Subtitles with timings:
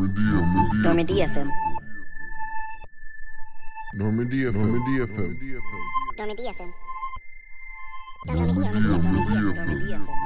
[0.00, 1.48] Normandy FM.
[3.92, 4.56] Normandy FM.
[4.56, 5.30] Normandy FM.
[6.16, 6.72] Normandy FM.
[8.26, 8.86] Normandy FM.
[9.50, 10.16] Normandy FM.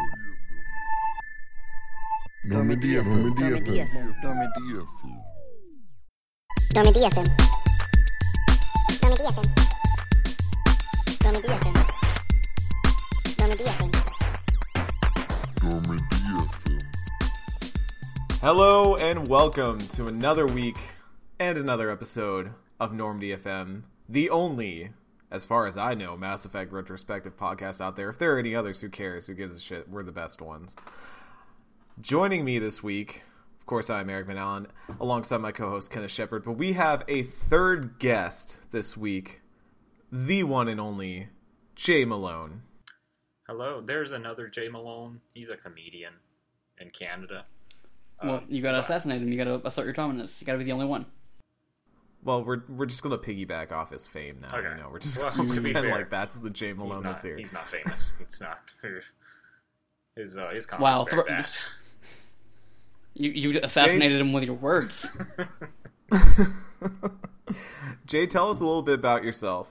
[2.45, 3.89] Normandy Normandy FM.
[3.89, 4.09] FM.
[4.23, 5.11] Normandy FM.
[6.75, 7.27] Normandy FM.
[9.03, 9.35] Normandy FM.
[9.35, 9.49] Normandy FM.
[11.25, 11.77] Normandy FM.
[13.39, 13.91] Normandy FM.
[15.63, 16.14] Normandy FM.
[18.45, 20.77] Hello and welcome to another week
[21.39, 24.91] and another episode of Normandy FM, the only,
[25.31, 28.11] as far as I know, Mass Effect retrospective podcast out there.
[28.11, 29.27] If there are any others, who cares?
[29.27, 29.89] Who gives a shit?
[29.89, 30.77] We're the best ones.
[32.03, 33.23] Joining me this week,
[33.61, 34.67] of course, I'm Eric Van Allen,
[35.01, 36.45] alongside my co-host Kenneth Shepard.
[36.45, 39.41] But we have a third guest this week,
[40.13, 41.29] the one and only
[41.77, 42.61] Jay Malone.
[43.47, 45.23] Hello, there's another Jay Malone.
[45.33, 46.13] He's a comedian
[46.79, 47.47] in Canada.
[48.27, 49.31] Well, you gotta but- assassinate him.
[49.33, 50.41] You gotta assert your dominance.
[50.41, 51.07] You gotta be the only one.
[52.23, 54.57] Well, we're we're just gonna piggyback off his fame now.
[54.57, 54.69] Okay.
[54.71, 56.77] You know, we're just Well, gonna to be pretend fair, like that's the Jay He's
[56.77, 57.37] Malone not, that's here.
[57.37, 58.17] he's not famous.
[58.21, 58.59] It's not.
[60.17, 61.51] His uh, his Wow, comments very thro- bad.
[63.17, 65.09] You you assassinated him with your words.
[68.07, 69.69] Jay, tell us a little bit about yourself.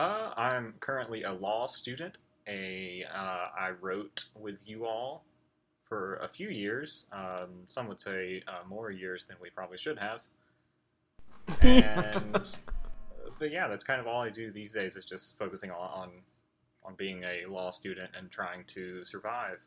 [0.00, 2.18] uh, I'm currently a law student.
[2.48, 5.24] A uh, I wrote with you all
[5.92, 7.04] for a few years.
[7.12, 10.20] Um, some would say uh, more years than we probably should have.
[11.60, 12.40] And
[13.38, 16.10] but yeah, that's kind of all I do these days is just focusing on on,
[16.82, 19.58] on being a law student and trying to survive.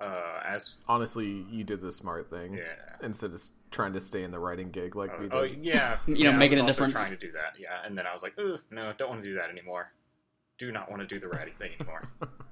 [0.00, 2.64] Uh, as Honestly, you did the smart thing yeah.
[3.00, 5.58] instead of s- trying to stay in the writing gig like we Oh, did.
[5.58, 6.94] oh, yeah, You know, yeah, I making a difference.
[6.94, 9.28] Trying to do that, yeah, and then I was like, "Ooh, no, don't want to
[9.28, 9.92] do that anymore.
[10.58, 12.02] Do not want to do the writing thing anymore."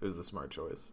[0.00, 0.92] It was the smart choice.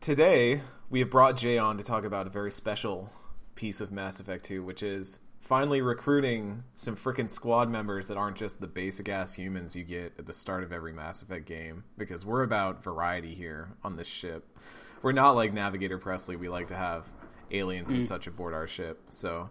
[0.00, 3.10] Today, we have brought Jay on to talk about a very special
[3.54, 8.36] piece of Mass Effect 2, which is finally recruiting some frickin' squad members that aren't
[8.36, 11.84] just the basic ass humans you get at the start of every Mass Effect game.
[11.98, 14.56] Because we're about variety here on this ship.
[15.02, 16.36] We're not like Navigator Presley.
[16.36, 17.04] We like to have
[17.50, 18.06] aliens and mm.
[18.06, 19.00] such aboard our ship.
[19.08, 19.50] So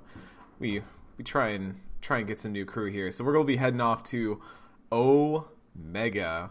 [0.60, 0.82] we
[1.18, 3.12] we try and try and get some new crew here.
[3.12, 4.42] So we're gonna be heading off to
[4.92, 6.50] Omega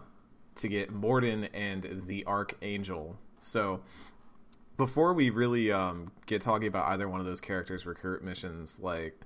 [0.57, 3.17] to get Mordin and the Archangel.
[3.39, 3.81] So
[4.77, 9.19] before we really um, get talking about either one of those characters' recruit missions, like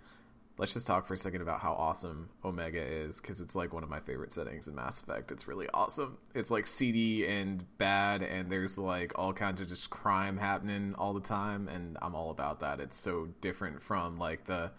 [0.59, 3.83] let's just talk for a second about how awesome Omega is because it's like one
[3.83, 5.33] of my favorite settings in Mass Effect.
[5.33, 6.19] It's really awesome.
[6.35, 11.15] It's like seedy and bad, and there's like all kinds of just crime happening all
[11.15, 12.79] the time, and I'm all about that.
[12.79, 14.71] It's so different from like the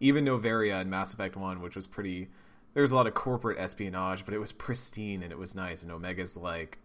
[0.00, 2.28] even Noveria in Mass Effect One, which was pretty.
[2.74, 5.82] There was a lot of corporate espionage, but it was pristine and it was nice.
[5.82, 6.78] And Omega's like,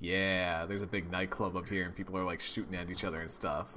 [0.00, 3.20] yeah, there's a big nightclub up here, and people are like shooting at each other
[3.20, 3.74] and stuff.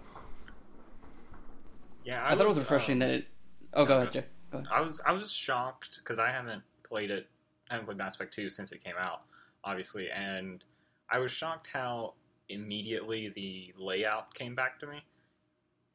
[2.03, 3.27] Yeah, I, thought it was um, refreshing that it.
[3.73, 4.19] Oh, go no, ahead, go.
[4.21, 4.25] Jay.
[4.51, 4.69] Go ahead.
[4.71, 7.27] I was I was shocked because I haven't played it.
[7.69, 9.21] I haven't played Mass Effect Two since it came out,
[9.63, 10.63] obviously, and
[11.09, 12.13] I was shocked how
[12.49, 15.03] immediately the layout came back to me.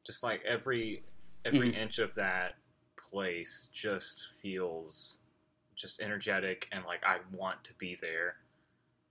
[0.05, 1.03] Just like every
[1.45, 1.77] every Mhm.
[1.77, 2.55] inch of that
[2.97, 5.17] place just feels
[5.75, 8.35] just energetic and like I want to be there.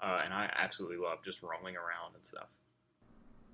[0.01, 2.49] Uh, and I absolutely love just roaming around and stuff.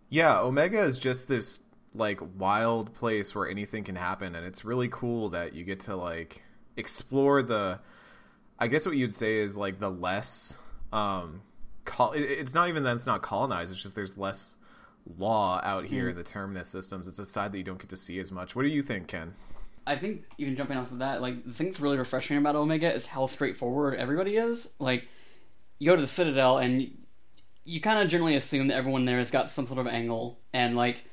[0.09, 1.63] Yeah, Omega is just this
[1.95, 5.97] like wild place where anything can happen, and it's really cool that you get to
[5.97, 6.43] like
[6.77, 7.81] explore the.
[8.59, 10.57] I guess what you'd say is like the less.
[10.93, 11.43] Um,
[11.85, 13.71] col- it's not even that it's not colonized.
[13.71, 14.55] It's just there's less
[15.19, 17.09] law out here in the terminus systems.
[17.09, 18.57] It's a side that you don't get to see as much.
[18.57, 19.35] What do you think, Ken?
[19.87, 22.93] I think even jumping off of that, like the thing that's really refreshing about Omega
[22.93, 24.69] is how straightforward everybody is.
[24.79, 25.09] Like
[25.79, 26.91] you go to the Citadel and you,
[27.65, 30.77] you kind of generally assume that everyone there has got some sort of angle, and
[30.77, 31.05] like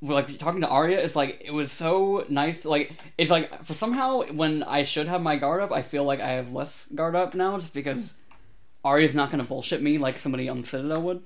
[0.00, 2.64] like talking to Aria, it's like it was so nice.
[2.64, 6.20] Like it's like for somehow when I should have my guard up, I feel like
[6.20, 8.14] I have less guard up now, just because
[8.84, 11.22] Aria's not going to bullshit me like somebody on the Citadel would.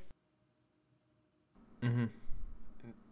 [1.82, 2.08] Mhm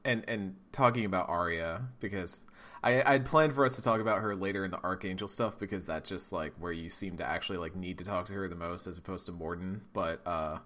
[0.05, 2.41] and and talking about Aria because
[2.85, 5.87] I I'd planned for us to talk about her later in the Archangel stuff because
[5.87, 8.55] that's just like where you seem to actually like need to talk to her the
[8.55, 9.81] most as opposed to Mordin.
[9.93, 10.59] But uh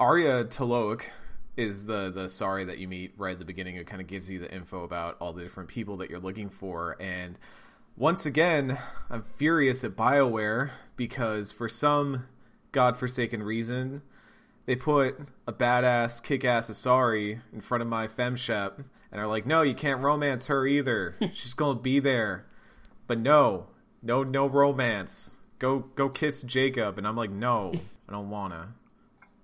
[0.00, 1.02] Aria T'Loak
[1.56, 3.76] is the the sorry that you meet right at the beginning.
[3.76, 6.48] It kind of gives you the info about all the different people that you're looking
[6.48, 7.38] for and
[7.96, 8.78] once again,
[9.10, 12.24] I'm furious at BioWare because for some
[12.72, 14.00] godforsaken reason,
[14.64, 19.62] they put a badass, kick-ass Asari in front of my femshep and are like, "No,
[19.62, 21.14] you can't romance her either.
[21.32, 22.46] She's gonna be there."
[23.06, 23.66] But no,
[24.02, 25.32] no, no romance.
[25.58, 27.72] Go, go kiss Jacob, and I'm like, "No,
[28.08, 28.74] I don't wanna."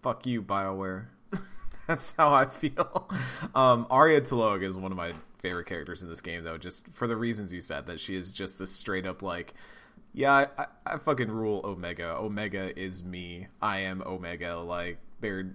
[0.03, 1.07] Fuck you, Bioware.
[1.89, 3.11] That's how I feel.
[3.55, 7.07] Um, Aria T'Loak is one of my favorite characters in this game, though, just for
[7.07, 7.87] the reasons you said.
[7.87, 9.55] That she is just this straight up like,
[10.13, 12.17] yeah, I, I, I fucking rule Omega.
[12.17, 13.49] Omega is me.
[13.61, 14.59] I am Omega.
[14.59, 15.55] Like they're,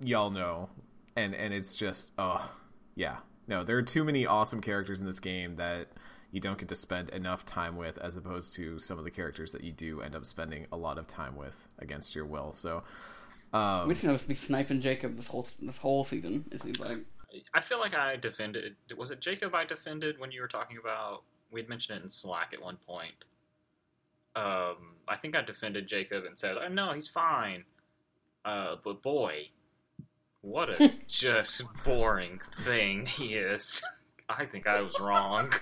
[0.00, 0.68] y'all know,
[1.16, 2.50] and and it's just, oh,
[2.94, 3.18] yeah.
[3.48, 5.88] No, there are too many awesome characters in this game that
[6.30, 9.52] you don't get to spend enough time with, as opposed to some of the characters
[9.52, 12.52] that you do end up spending a lot of time with against your will.
[12.52, 12.82] So.
[13.52, 16.46] Um, We're just gonna be sniping Jacob this whole this whole season.
[16.50, 16.98] It seems like.
[17.52, 18.76] I feel like I defended.
[18.96, 21.22] Was it Jacob I defended when you were talking about?
[21.50, 23.26] We had mentioned it in Slack at one point.
[24.34, 27.64] Um, I think I defended Jacob and said, oh, "No, he's fine."
[28.44, 29.50] Uh, but boy,
[30.42, 33.82] what a just boring thing he is.
[34.28, 35.52] I think I was wrong.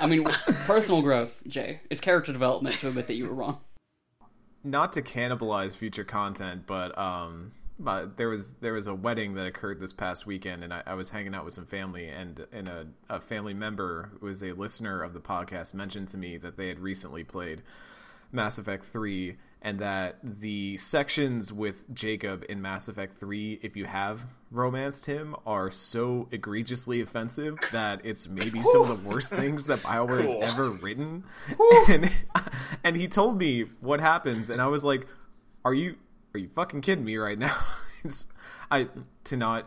[0.00, 0.24] I mean,
[0.66, 1.80] personal growth, Jay.
[1.90, 3.60] It's character development to admit that you were wrong.
[4.64, 9.46] not to cannibalize future content, but um, but there was there was a wedding that
[9.46, 12.68] occurred this past weekend, and I, I was hanging out with some family, and and
[12.68, 16.56] a, a family member who is a listener of the podcast mentioned to me that
[16.56, 17.62] they had recently played
[18.32, 23.86] Mass Effect Three, and that the sections with Jacob in Mass Effect Three, if you
[23.86, 24.20] have
[24.50, 29.78] romanced him, are so egregiously offensive that it's maybe some of the worst things that
[29.78, 31.24] Bioware has ever written.
[31.88, 32.12] and
[32.84, 35.06] and he told me what happens, and I was like,
[35.64, 35.96] "Are you
[36.34, 37.56] are you fucking kidding me right now?"
[38.04, 38.26] it's
[38.70, 38.88] I
[39.24, 39.66] to not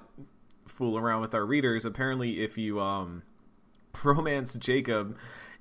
[0.67, 1.85] fool around with our readers.
[1.85, 3.23] Apparently, if you um
[4.03, 5.17] romance Jacob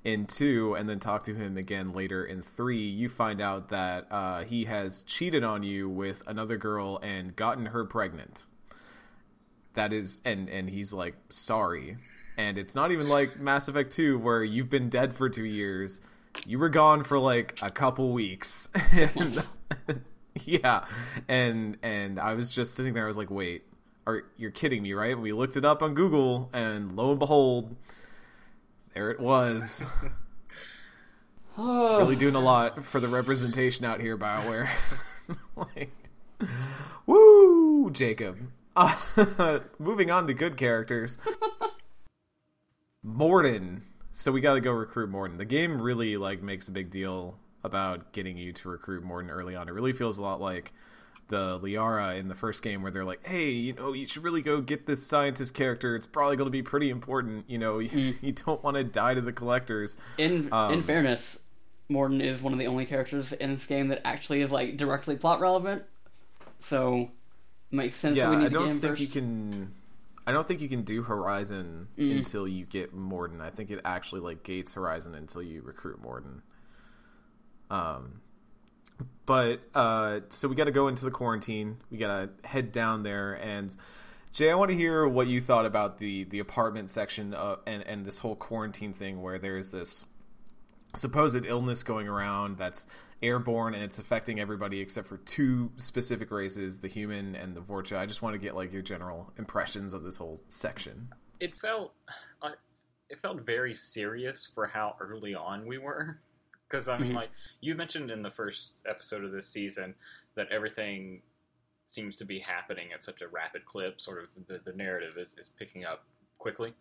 [0.06, 4.06] in two and then talk to him again later in three, you find out that
[4.08, 8.44] uh, he has cheated on you with another girl and gotten her pregnant.
[9.74, 11.96] That is, and and he's like sorry,
[12.38, 16.00] and it's not even like Mass Effect two where you've been dead for two years.
[16.46, 18.70] You were gone for like a couple weeks.
[18.92, 19.44] And-
[20.44, 20.84] yeah,
[21.26, 23.04] and and I was just sitting there.
[23.04, 23.64] I was like, wait,
[24.06, 25.18] are you're kidding me, right?
[25.18, 27.74] We looked it up on Google, and lo and behold,
[28.96, 29.84] there it was.
[31.58, 34.70] really doing a lot for the representation out here, Bioware.
[35.54, 35.93] like,
[37.06, 38.38] woo, Jacob.
[38.75, 41.19] Uh, moving on to good characters.
[43.06, 43.82] Mordin.
[44.12, 45.37] So we got to go recruit Mordin.
[45.37, 49.54] The game really like makes a big deal about getting you to recruit Mordin early
[49.56, 49.69] on.
[49.69, 50.72] It really feels a lot like
[51.28, 54.43] the Liara in the first game where they're like, "Hey, you know, you should really
[54.43, 55.96] go get this scientist character.
[55.96, 57.49] It's probably going to be pretty important.
[57.49, 61.38] You know, you, you don't want to die to the collectors." In Um, in fairness,
[61.90, 65.17] Mordin is one of the only characters in this game that actually is like directly
[65.17, 65.82] plot relevant.
[66.61, 67.11] So
[67.70, 69.00] makes sense yeah, that we need I don't him think first.
[69.02, 69.73] you can.
[70.28, 72.19] I don't think you can do Horizon Mm.
[72.19, 73.40] until you get Mordin.
[73.40, 76.40] I think it actually like gates Horizon until you recruit Mordin.
[77.70, 78.20] Um,
[79.25, 81.78] but uh, so we got to go into the quarantine.
[81.90, 83.75] We got to head down there, and
[84.32, 87.34] Jay, I want to hear what you thought about the the apartment section
[87.66, 90.04] and and this whole quarantine thing where there's this
[90.94, 92.87] supposed illness going around that's
[93.22, 97.96] airborne and it's affecting everybody except for two specific races, the human and the Vorcha.
[97.96, 101.08] I just want to get like your general impressions of this whole section.
[101.40, 101.92] It felt,
[102.42, 102.50] uh,
[103.08, 106.20] it felt very serious for how early on we were.
[106.68, 107.16] Because I mean, Mhm.
[107.16, 107.30] like
[107.60, 109.94] you mentioned in the first episode of this season,
[110.34, 111.22] that everything
[111.86, 114.00] seems to be happening at such a rapid clip.
[114.00, 116.04] Sort of the, the narrative is, is picking up
[116.38, 116.75] quickly.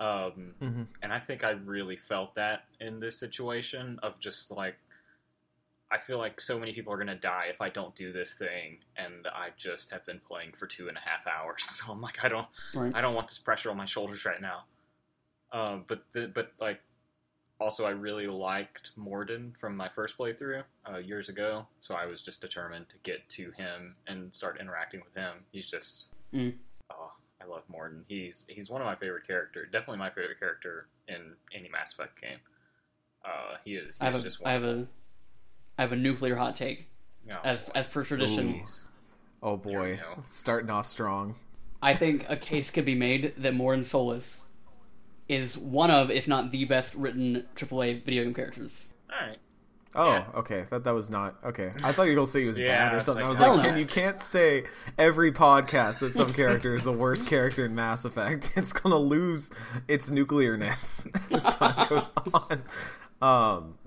[0.00, 0.82] Um, Mm-hmm.
[1.02, 4.76] and I think I really felt that in this situation of just like
[5.90, 8.84] I feel like so many people are gonna die if I don't do this thing,
[8.94, 11.62] and I just have been playing for two and a half hours.
[11.66, 12.94] So I'm like, I don't, Right.
[12.94, 14.66] I don't want this pressure on my shoulders right now.
[15.50, 16.82] Um, but the, but like,
[17.60, 20.62] also I really liked Mordin from my first playthrough
[20.92, 21.66] uh, years ago.
[21.80, 25.34] So I was just determined to get to him and start interacting with him.
[25.52, 26.54] He's just, Mm.
[26.90, 27.10] oh,
[27.42, 28.02] I love Mordin.
[28.06, 29.68] He's he's one of my favorite characters.
[29.72, 32.38] Definitely my favorite character in any Mass Effect game.
[33.24, 33.96] Uh, he is.
[34.00, 34.86] I have he's a just I have a
[35.78, 36.86] I have a nuclear hot take.
[37.26, 37.38] Yeah.
[37.44, 38.62] As as per tradition,
[39.42, 41.36] Oh boy, starting off strong.
[41.80, 44.44] I think a case could be made that Mordin Solus
[45.28, 48.86] is one of, if not the best written AAA video game characters.
[49.12, 49.38] All right.
[49.94, 50.24] Oh, Yeah.
[50.36, 50.64] okay.
[50.70, 51.72] That that was not okay.
[51.82, 53.24] I thought you were gonna say he was Yeah, bad or it's something.
[53.24, 53.78] I like- was Hell like, no.
[53.78, 54.64] You can't say
[54.98, 58.52] every podcast that some character is the worst character in Mass Effect.
[58.56, 59.50] It's gonna lose
[59.88, 62.62] its nuclearness as time goes on.
[63.20, 63.78] Um,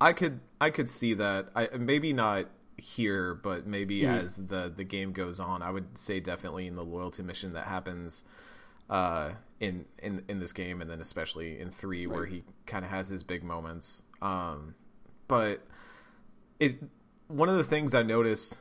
[0.00, 1.50] I could I could see that.
[1.54, 2.46] I maybe not
[2.76, 4.10] here, but maybe Hmm.
[4.10, 7.66] as the the game goes on, I would say definitely in the loyalty mission that
[7.66, 8.24] happens
[8.90, 12.90] uh, in in in this game, and then especially in three, where he kind of
[12.90, 14.02] has his big moments.
[14.22, 14.74] Um,
[15.28, 15.60] but
[16.58, 16.82] it
[17.28, 18.58] one of the things I noticed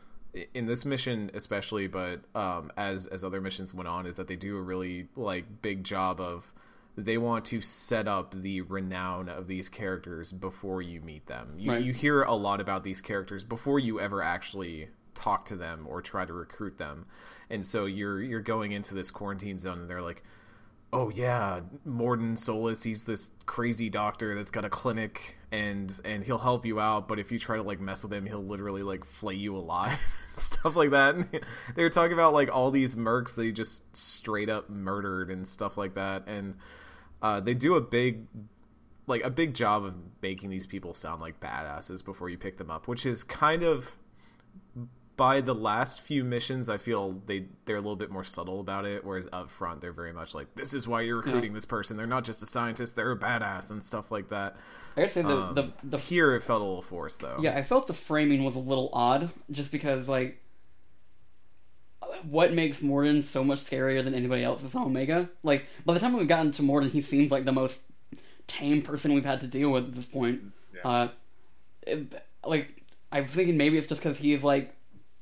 [0.54, 4.36] in this mission especially, but um, as as other missions went on, is that they
[4.36, 6.54] do a really like big job of
[6.98, 11.54] they want to set up the renown of these characters before you meet them.
[11.58, 11.82] You, Right.
[11.84, 16.02] you hear a lot about these characters before you ever actually talk to them or
[16.02, 17.06] try to recruit them,
[17.50, 20.24] and so you're you're going into this quarantine zone, and they're like,
[20.92, 26.38] oh yeah, Mordin Solus, he's this crazy doctor that's got a clinic and and he'll
[26.38, 29.06] help you out, but if you try to like mess with him, he'll literally like
[29.06, 30.00] flay you alive.
[30.40, 31.16] stuff like that.
[31.16, 31.28] And
[31.76, 35.48] they were talking about like all these mercs that he just straight up murdered and
[35.48, 36.28] stuff like that.
[36.28, 36.56] And
[37.22, 38.26] uh, they do a big
[39.08, 42.70] like a big job of making these people sound like badasses before you pick them
[42.70, 43.96] up, which is kind of
[45.20, 48.86] by the last few missions, I feel they they're a little bit more subtle about
[48.86, 49.04] it.
[49.06, 51.98] Whereas up front, they're very much like, "This is why you're recruiting this person.
[51.98, 54.56] They're not just a scientist; they're a badass and stuff like that."
[54.98, 57.38] I gotta say the Um, the the Here, it felt a little forced, though.
[57.42, 60.42] Yeah, I felt the framing was a little odd, just because like,
[62.24, 65.30] what makes Mordin so much scarier than anybody else is Omega.
[65.44, 67.82] Like by the time we've gotten to Mordin, he seems like the most
[68.48, 70.42] tame person we've had to deal with at this point.
[70.74, 70.90] Yeah.
[70.90, 71.10] Uh,
[71.86, 74.74] it- like I was thinking maybe it's just because he's like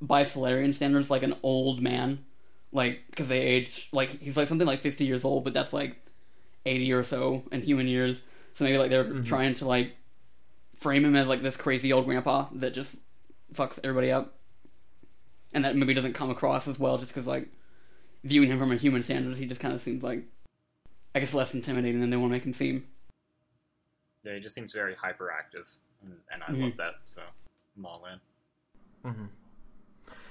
[0.02, 2.24] by Salarian standards like an old man,
[2.72, 5.98] like because they age like he's like something like fifty years old, but that's like
[6.66, 8.22] eighty or so in human years.
[8.54, 9.96] So maybe like they're trying to like
[10.80, 12.96] frame him as like this crazy old grandpa that just
[13.54, 14.34] fucks everybody up,
[15.54, 17.48] and that maybe doesn't come across as well just because like
[18.24, 20.24] viewing him from a human standards, he just kind of seems like
[21.16, 22.86] I guess less intimidating than they want to make him seem.
[24.24, 25.66] Yeah, he just seems very hyperactive,
[26.04, 26.62] and, and I Mhm.
[26.64, 26.96] love that.
[27.06, 27.22] So
[27.78, 28.20] I'm all in.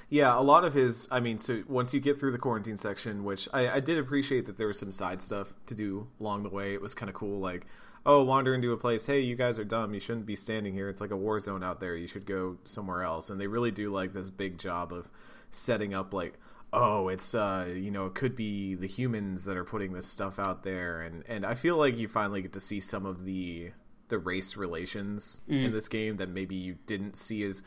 [0.09, 1.09] Yeah, a lot of his.
[1.11, 4.47] I mean, so once you get through the quarantine section, which I, I did appreciate
[4.47, 6.75] that there was some side stuff to do along the way.
[6.75, 7.67] It was kind of cool, like,
[8.05, 9.05] oh, wander into a place.
[9.05, 9.95] Hey, you guys are dumb.
[9.95, 10.89] You shouldn't be standing here.
[10.89, 11.97] It's like a war zone out there.
[11.97, 13.31] You should go somewhere else.
[13.31, 15.09] And they really do like this big job of
[15.51, 16.39] setting up, like,
[16.73, 20.39] oh, it's uh, you know, it could be the humans that are putting this stuff
[20.39, 21.01] out there.
[21.01, 23.73] And and I feel like you finally get to see some of the
[24.09, 27.65] the race relations in this game that maybe you didn't see as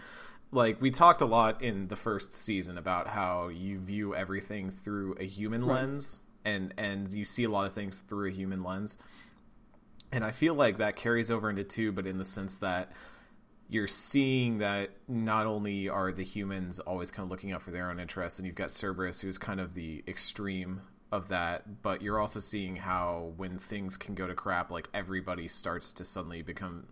[0.52, 5.16] like we talked a lot in the first season about how you view everything through
[5.20, 8.98] a human lens and and you see a lot of things through a human lens.
[10.12, 12.92] And i feel like that carries over into two but in the sense that
[13.72, 17.92] you're seeing that not only are the humans always kind of looking out for their
[17.92, 22.20] own interests and you've got cerberus who's kind of the extreme of that but you're
[22.20, 26.86] also seeing how when things can go to crap like everybody starts to suddenly become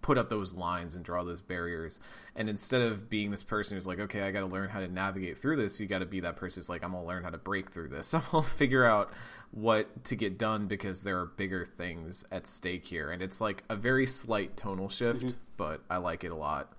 [0.00, 1.98] put up those lines and draw those barriers.
[2.34, 4.88] And instead of being this person who's like okay i got to learn how to
[4.88, 7.30] navigate through this you got to be that person who's like i'm gonna learn how
[7.30, 8.12] to break through this.
[8.14, 9.12] I'm gonna figure out
[9.52, 13.10] what to get done because there are bigger things at stake here.
[13.10, 16.72] And it's like a very slight tonal shift but i like it a lot.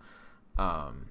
[0.57, 1.09] Um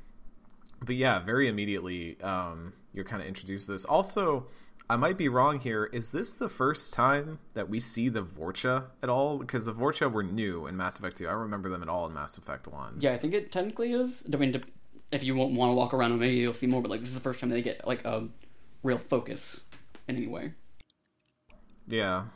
[0.82, 3.87] but yeah, very immediately, um, you're kind of introduced to this.
[3.87, 4.46] Also,
[4.88, 5.85] I might be wrong here.
[5.85, 9.38] Is this the first time that we see the Vorcha at all?
[9.38, 11.26] Because the Vorcha were new in Mass Effect 2.
[11.26, 12.99] I remember them at all in Mass Effect 1.
[13.00, 14.25] Yeah, I think it technically is.
[14.33, 14.62] I mean,
[15.11, 16.83] if you want to walk around, maybe you'll see more.
[16.83, 18.28] But like, this is the first time they get like a
[18.85, 19.61] real focus
[20.07, 20.52] in any way.
[21.88, 22.26] Yeah.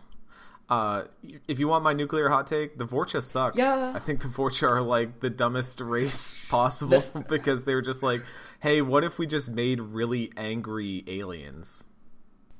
[0.68, 1.04] Uh,
[1.48, 3.56] if you want my nuclear hot take, the Vorcha suck.
[3.56, 3.92] Yeah.
[3.94, 8.24] I think the Vorcha are like the dumbest race possible because they're just like,
[8.60, 11.86] hey, what if we just made really angry aliens?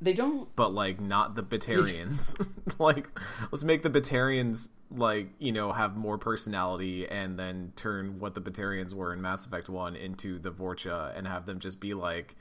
[0.03, 0.55] They don't.
[0.57, 2.35] but like not the Batarians.
[2.79, 3.07] like
[3.53, 8.41] let's make the Batarians like, you know, have more personality and then turn what the
[8.41, 12.35] Batarians were in Mass Effect 1 into the Vorcha and have them just be like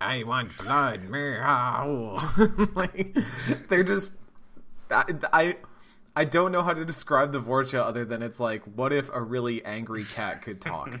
[0.00, 2.16] I want blood, meow.
[2.74, 3.16] like
[3.68, 4.16] they're just
[4.90, 5.56] I, I
[6.14, 9.20] I don't know how to describe the Vorcha other than it's like what if a
[9.20, 11.00] really angry cat could talk?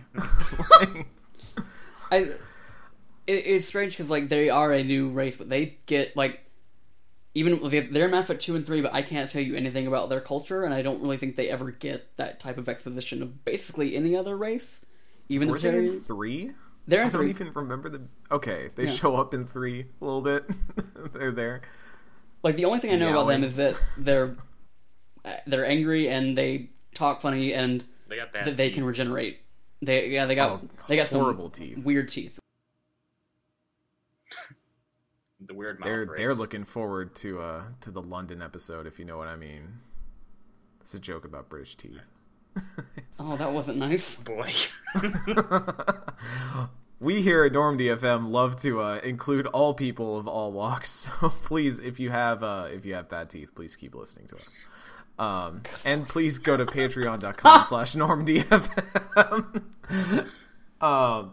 [0.80, 1.06] Like,
[2.10, 2.30] I.
[3.26, 6.40] It, it's strange because like they are a new race, but they get like
[7.34, 9.86] even they- they're in Mass Effect two and three, but I can't tell you anything
[9.86, 13.22] about their culture, and I don't really think they ever get that type of exposition
[13.22, 14.80] of basically any other race.
[15.28, 16.52] Even the were they in 3?
[16.88, 18.02] They're in I don't even remember the.
[18.30, 18.90] Okay, they Yeah.
[18.90, 20.44] show up in three a little bit.
[21.12, 21.62] They're there.
[22.42, 24.36] Like the only thing I know about them is that they're
[25.46, 28.46] they're angry and they talk funny and They got bad.
[28.46, 28.74] that they teeth.
[28.74, 29.38] can regenerate.
[29.80, 31.78] They yeah they got Oh, they got horrible some teeth.
[31.78, 32.38] weird teeth.
[35.46, 36.18] The weird mouth They're race.
[36.18, 39.80] they're looking forward to uh to the London episode, if you know what I mean.
[40.80, 42.00] It's a joke about British teeth.
[43.20, 44.16] Oh, that wasn't nice.
[44.16, 44.50] boy.
[47.00, 50.90] we here at Norm DFM love to uh, include all people of all walks.
[51.20, 54.36] So please, if you have uh, if you have bad teeth, please keep listening to
[54.36, 54.58] us.
[55.18, 59.62] Um, and please go to patreon.com slash normdfm.
[60.80, 61.32] um,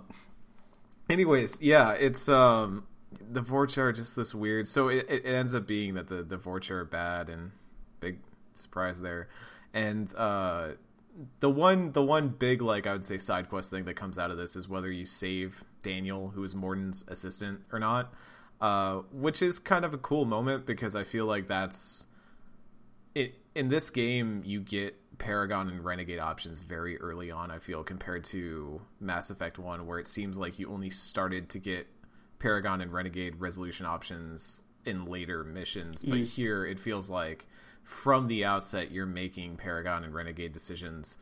[1.09, 4.67] Anyways, yeah, it's um the Vorcha are just this weird.
[4.67, 7.51] So it, it ends up being that the the Vorcha are bad and
[7.99, 8.19] big
[8.53, 9.29] surprise there,
[9.73, 10.69] and uh
[11.39, 14.31] the one the one big like I would say side quest thing that comes out
[14.31, 18.13] of this is whether you save Daniel, who is Mordin's assistant, or not.
[18.61, 22.05] Uh, which is kind of a cool moment because I feel like that's
[23.15, 27.83] it in this game you get Paragon and Renegade options very early on, I feel,
[27.83, 31.87] compared to Mass Effect 1, where it seems like you only started to get
[32.39, 36.03] Paragon and Renegade resolution options in later missions.
[36.03, 37.45] But here it feels like
[37.83, 41.17] from the outset you're making Paragon and Renegade decisions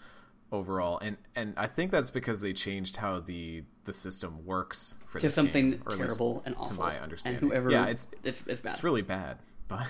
[0.52, 1.00] overall.
[1.00, 5.30] And and I think that's because they changed how the the system works for to
[5.30, 6.68] something game, or at least terrible and awful.
[6.68, 7.44] To my understanding.
[7.44, 8.76] And whoever, yeah, it's it's it's bad.
[8.76, 9.86] it's really bad but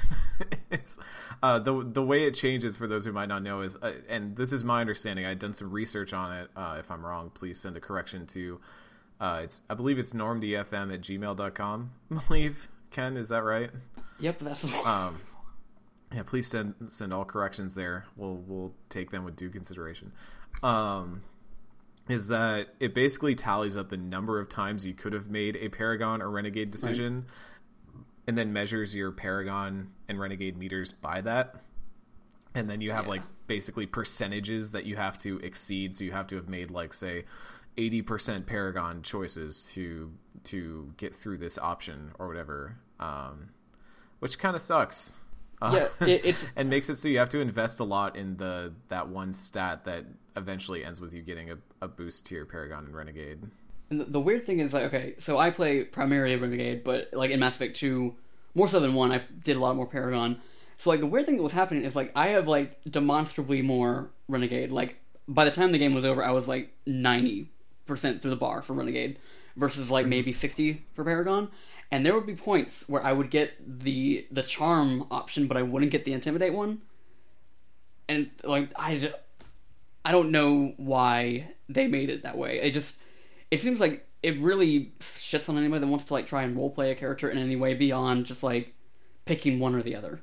[0.72, 0.98] it's
[1.44, 4.36] uh, the the way it changes for those who might not know is uh, and
[4.36, 7.60] this is my understanding i've done some research on it uh, if i'm wrong please
[7.60, 8.60] send a correction to
[9.20, 13.72] uh, it's i believe it's normdfm at gmail.com i believe ken is that right?
[14.20, 15.18] Yep, that's um,
[16.14, 18.06] yeah please send send all corrections there.
[18.16, 20.12] We'll we'll take them with due consideration.
[20.64, 21.22] Um,
[22.10, 25.70] is that it basically tallies up the number of times you could have made a
[25.70, 27.26] paragon or renegade decision
[28.26, 31.58] and then measures your paragon and renegade meters by that.
[32.56, 33.12] And then you have Yeah.
[33.12, 35.96] like basically percentages that you have to exceed.
[35.96, 37.26] So you have to have made like say
[37.78, 40.12] 80% paragon choices to
[40.46, 43.50] to get through this option or whatever um
[44.20, 45.16] which kind of sucks
[45.62, 48.38] Uh, Yeah, it- it's- and makes it so you have to invest a lot in
[48.38, 50.06] the that one stat that
[50.36, 53.40] eventually ends with you getting a, a boost to your paragon and renegade
[53.90, 57.32] And the, the weird thing is like, okay, so I play primarily Renegade, but like
[57.32, 58.16] in Mass Effect Two,
[58.54, 60.42] more so than one, I did a lot more Paragon.
[60.78, 64.12] So like the weird thing that was happening is like I have like demonstrably more
[64.28, 64.72] Renegade.
[64.72, 67.50] Like by the time the game was over, I was like ninety
[67.88, 69.18] percent through the bar for Renegade,
[69.56, 70.10] versus like mm-hmm.
[70.12, 71.50] maybe sixty for Paragon.
[71.90, 75.62] And there would be points where I would get the the Charm option, but I
[75.62, 76.82] wouldn't get the Intimidate one.
[78.10, 79.14] And like I, ju-
[80.04, 82.60] I don't know why they made it that way.
[82.60, 82.98] It just
[83.52, 86.92] it seems like it really shits on anybody that wants to like try and roleplay
[86.92, 88.74] a character in any way beyond just like
[89.26, 90.22] picking one or the other.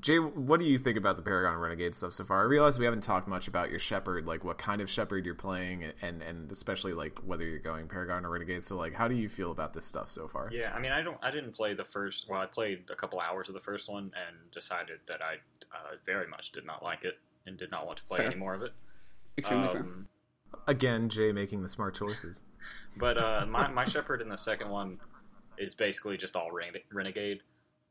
[0.00, 2.40] Jay, what do you think about the Paragon Renegade stuff so far?
[2.40, 5.34] I realize we haven't talked much about your Shepard, like what kind of Shepard you're
[5.34, 8.62] playing, and and especially like whether you're going Paragon or Renegade.
[8.62, 10.48] So like, how do you feel about this stuff so far?
[10.52, 12.26] Yeah, I mean, I don't, I didn't play the first.
[12.28, 15.34] Well, I played a couple hours of the first one and decided that I
[15.74, 18.26] uh, very much did not like it and did not want to play Fair.
[18.26, 18.72] any more of it.
[19.36, 19.80] Extremely fair.
[19.80, 20.08] Um,
[20.66, 22.42] Again, Jay making the smart choices.
[22.96, 24.98] But uh, my my Shepard in the second one
[25.58, 27.40] is basically just all rene- renegade.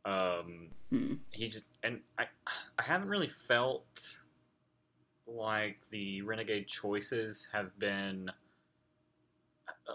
[0.06, 1.16] Um, Hmm.
[1.32, 2.26] he just and I
[2.78, 4.18] I haven't really felt
[5.28, 8.32] like the renegade choices have been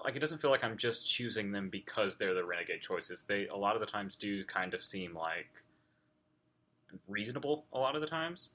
[0.05, 3.23] like it doesn't feel like I'm just choosing them because they're the renegade choices.
[3.27, 5.63] They a lot of the times do kind of seem like
[7.09, 7.67] reasonable.
[7.73, 8.51] A lot of the times,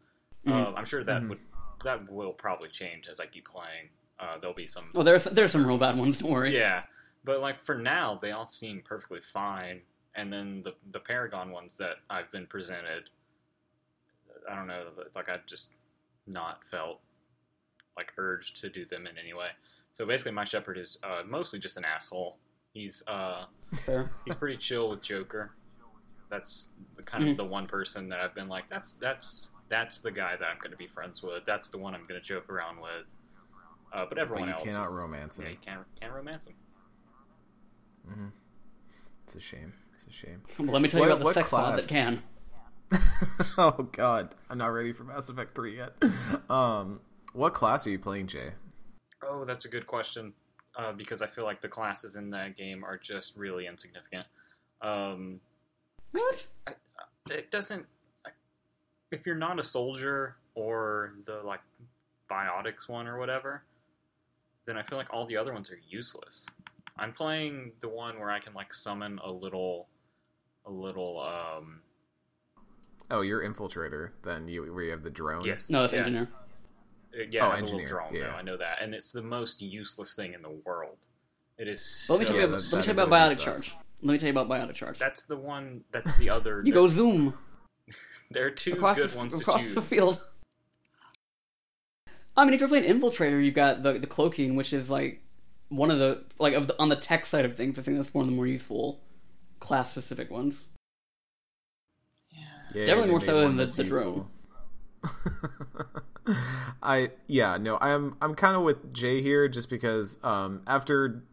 [0.46, 0.52] Mhm.
[0.52, 1.30] uh, I'm sure that Mhm.
[1.30, 1.40] would
[1.84, 3.90] that will probably change as I keep playing.
[4.20, 6.18] Uh, there'll be some Well, there's there's some real bad ones.
[6.20, 6.54] Don't worry.
[6.56, 6.84] yeah,
[7.24, 9.82] but like for now, they all seem perfectly fine.
[10.16, 13.10] And then the the Paragon ones that I've been presented,
[14.50, 15.72] I don't know, like I've just
[16.28, 17.00] not felt
[17.98, 19.50] like urged to do them in any way.
[19.94, 22.38] So basically, my Shepard is uh, mostly just an asshole.
[22.74, 23.46] He's uh,
[24.26, 25.52] he's pretty chill with Joker.
[26.30, 27.32] That's the kind Mhm.
[27.32, 30.58] of the one person that I've been like, that's that's that's the guy that I'm
[30.60, 31.46] going to be friends with.
[31.46, 33.06] That's the one I'm going to joke around with.
[33.94, 35.46] Uh, but everyone you else cannot is- romance him.
[35.46, 36.54] Yeah, you can't can't romance him.
[38.08, 38.28] hmm
[39.26, 39.74] It's a shame.
[40.10, 40.42] It's a shame.
[40.60, 41.88] Well, let me tell you What- about the what sex pod class?
[41.88, 42.24] that can.
[43.58, 45.94] oh God, I'm not ready for Mass Effect Three yet.
[46.50, 47.00] Um,
[47.34, 48.50] what class are you playing, Jay?
[49.24, 50.34] Oh, that's a good question.
[50.76, 54.26] Uh, because I feel like the classes in that game are just really insignificant.
[54.82, 55.40] Um,
[56.12, 56.48] What?
[57.30, 57.86] it doesn't.
[59.12, 61.60] If you're not a soldier or the like
[62.32, 63.62] biotics one or whatever,
[64.66, 66.48] then I feel like all the other ones are useless.
[66.98, 69.88] I'm playing the one where I can like summon a little,
[70.70, 71.20] a little.
[71.20, 71.82] um
[73.12, 74.12] Oh, you're infiltrator.
[74.24, 75.44] Then you where you have the drone.
[75.46, 75.70] Yes.
[75.70, 76.00] No, that's yeah.
[76.00, 76.30] engineer.
[77.14, 78.14] Uh, Yeah, Oh, I a engineer, drone.
[78.14, 78.28] yeah.
[78.28, 80.98] though, I know that, and it's the most useless thing in the world.
[81.58, 82.06] It is.
[82.10, 82.48] Let me so tell you.
[82.48, 83.64] Yeah, About, let me tell you about ability biotic sucks.
[83.66, 83.78] charge.
[84.02, 85.00] Let me tell you about biotic charge.
[85.00, 85.82] That's the one.
[85.92, 86.62] That's the other.
[86.64, 87.34] you go zoom
[88.32, 89.76] There are two across, good the, ones across choose.
[89.76, 90.22] the field.
[92.38, 95.22] I mean, if you're playing infiltrator, you've got the the cloaking, which is like
[95.70, 97.78] one of the like of the, on the tech side of things.
[97.78, 99.02] I think that's one of the more useful
[99.60, 100.66] class specific ones.
[102.74, 104.28] Yeah, Definitely more so than the- that's the useful.
[105.04, 105.56] drone.
[106.84, 111.24] I yeah no I'm I'm kind of with Jay here just because um after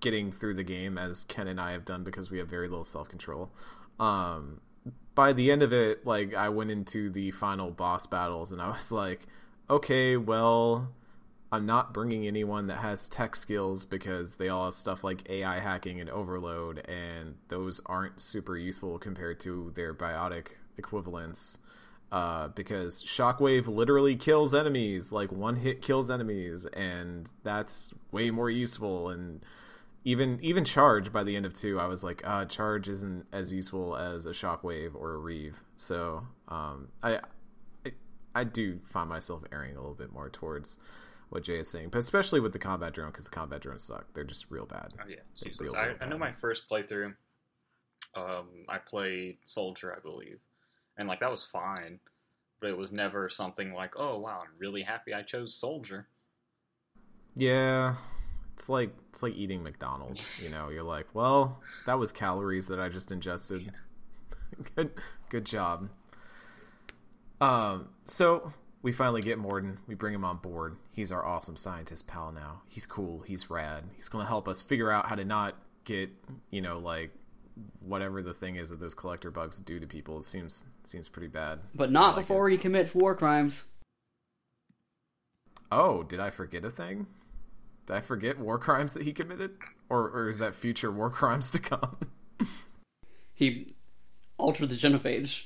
[0.00, 2.84] getting through the game as Ken and I have done because we have very little
[2.84, 3.50] self control
[4.00, 4.60] um
[5.14, 8.68] by the end of it like I went into the final boss battles and I
[8.68, 9.26] was like
[9.68, 10.88] okay well
[11.52, 15.60] I'm not bringing anyone that has tech skills because they all have stuff like AI
[15.60, 21.58] hacking and overload and those aren't super useful compared to their biotic equivalents
[22.12, 28.48] uh, because Shockwave literally kills enemies, like one hit kills enemies, and that's way more
[28.50, 29.10] useful.
[29.10, 29.44] And
[30.04, 33.50] even even Charge by the end of two, I was like, uh, Charge isn't as
[33.50, 35.60] useful as a Shockwave or a Reave.
[35.76, 37.20] So um, I,
[37.84, 37.92] I
[38.34, 40.78] I do find myself erring a little bit more towards
[41.30, 44.06] what Jay is saying, but especially with the combat drone because the combat drones suck.
[44.14, 44.92] They're just real bad.
[45.00, 45.16] Oh, yeah,
[45.60, 47.14] real, I, real I know my first playthrough.
[48.14, 50.38] Um, I played Soldier, I believe,
[50.96, 51.98] and like that was fine,
[52.60, 56.06] but it was never something like, oh wow, I'm really happy I chose Soldier.
[57.34, 57.96] Yeah,
[58.54, 60.26] it's like it's like eating McDonald's.
[60.42, 63.72] You know, you're like, well, that was calories that I just ingested.
[64.76, 64.92] good,
[65.28, 65.90] good job.
[67.40, 69.78] Um, so we finally get Mordin.
[69.86, 70.76] We bring him on board.
[70.92, 72.62] He's our awesome scientist pal now.
[72.68, 73.22] He's cool.
[73.26, 73.84] He's rad.
[73.96, 76.10] He's gonna help us figure out how to not get,
[76.50, 77.10] you know, like
[77.80, 80.18] whatever the thing is that those collector bugs do to people.
[80.18, 81.60] It seems seems pretty bad.
[81.74, 83.64] But not like before he commits war crimes.
[85.72, 87.06] Oh, did I forget a thing?
[87.86, 89.56] Did I forget war crimes that he committed,
[89.88, 91.96] or or is that future war crimes to come?
[93.36, 93.74] He
[94.38, 95.44] altered the genophage.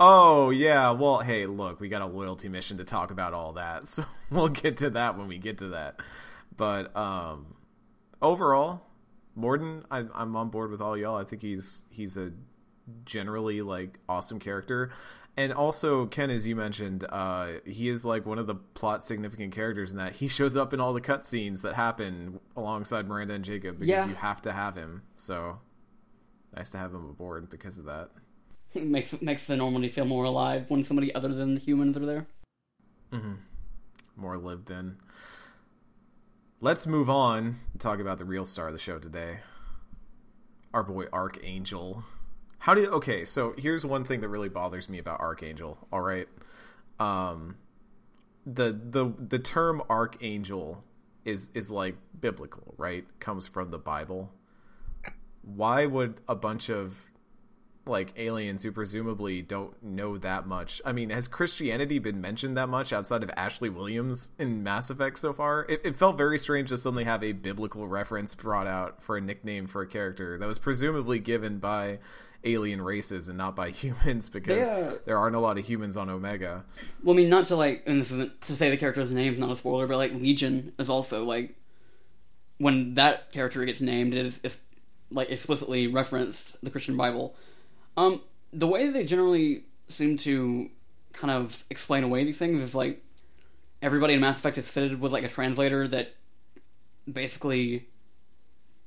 [0.00, 3.86] Oh yeah, well hey, look, we got a loyalty mission to talk about all that,
[3.88, 6.00] so we'll get to that when we get to that.
[6.56, 7.54] But um,
[8.20, 8.82] overall,
[9.38, 11.16] Mordin, I, I'm on board with all y'all.
[11.16, 12.32] I think he's he's a
[13.04, 14.90] generally like awesome character,
[15.36, 19.54] and also Ken, as you mentioned, uh, he is like one of the plot significant
[19.54, 23.44] characters in that he shows up in all the cutscenes that happen alongside Miranda and
[23.44, 24.06] Jacob because Yeah.
[24.08, 25.02] you have to have him.
[25.16, 25.58] So
[26.54, 28.10] nice to have him aboard because of that.
[28.76, 32.26] Makes makes the Normandy feel more alive when somebody other than the humans are there.
[34.16, 34.96] more lived in.
[36.60, 39.40] Let's move on and talk about the real star of the show today.
[40.72, 42.04] Our boy Archangel.
[42.58, 46.00] How do you, okay, so here's one thing that really bothers me about Archangel, all
[46.00, 46.28] right?
[46.98, 47.56] Um
[48.46, 50.84] the the the term archangel
[51.24, 53.06] is is like biblical, right?
[53.20, 54.30] Comes from the Bible.
[55.42, 57.10] Why would a bunch of
[57.86, 60.80] like aliens who presumably don't know that much.
[60.84, 65.18] I mean, has Christianity been mentioned that much outside of Ashley Williams in Mass Effect
[65.18, 65.66] so far?
[65.68, 69.20] It, it felt very strange to suddenly have a biblical reference brought out for a
[69.20, 71.98] nickname for a character that was presumably given by
[72.44, 75.96] alien races and not by humans because They, uh, there aren't a lot of humans
[75.96, 76.64] on Omega.
[77.02, 79.38] Well, I mean, not to like, and this isn't to say the character's name, is
[79.38, 81.54] not a spoiler, but like Legion is also like
[82.58, 84.58] when that character gets named, it is, is
[85.10, 87.34] like explicitly referenced the Christian Bible.
[87.96, 88.20] Um,
[88.52, 90.70] the way they generally seem to
[91.12, 93.02] kind of explain away these things is like
[93.82, 96.14] everybody in Mass Effect is fitted with like a translator that
[97.10, 97.86] basically,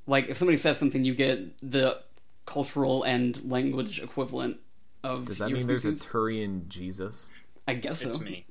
[0.07, 1.99] like, if somebody says something, you get the
[2.45, 4.59] cultural and language equivalent
[5.03, 5.25] of.
[5.25, 5.93] Does that your mean there's a.
[5.93, 7.29] Turian Jesus?
[7.67, 8.07] I guess so.
[8.07, 8.45] It's me.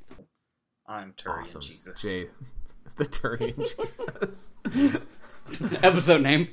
[0.87, 1.62] I'm Turian Awesome.
[1.62, 2.01] Jesus.
[2.01, 2.29] Jay,
[2.97, 4.53] the Turian Jesus.
[5.83, 6.49] Episode name.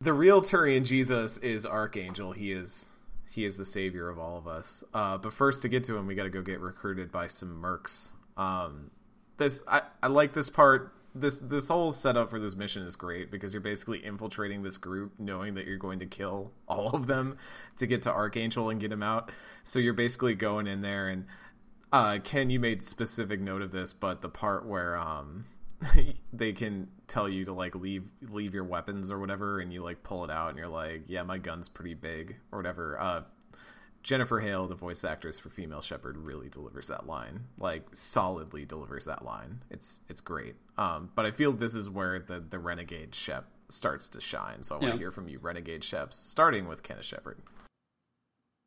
[0.00, 2.32] the real Turian Jesus is Archangel.
[2.32, 2.88] He is
[3.32, 4.84] he is the savior of all of us.
[4.92, 7.60] Uh, but first, to get to him, we got to go get recruited by some
[7.62, 8.10] mercs.
[8.36, 8.90] Um,
[9.38, 10.92] this I, I like this part.
[11.14, 15.12] This this whole setup for this mission is great because you're basically infiltrating this group,
[15.18, 17.36] knowing that you're going to kill all of them
[17.76, 19.30] to get to Archangel and get him out.
[19.64, 21.26] So you're basically going in there and
[21.92, 25.44] uh, Ken, you made specific note of this, but the part where um,
[26.32, 30.02] they can tell you to like leave leave your weapons or whatever, and you like
[30.02, 33.00] pull it out, and you're like, "Yeah, my gun's pretty big" or whatever.
[33.00, 33.22] Uh,
[34.02, 37.44] Jennifer Hale, the voice actress for Female Shepard, really delivers that line.
[37.58, 39.62] Like solidly delivers that line.
[39.70, 40.56] It's it's great.
[40.76, 44.62] Um, but I feel this is where the the Renegade Shep starts to shine.
[44.62, 47.38] So I want to hear from you, Renegade Sheps, starting with Kenneth Shepard.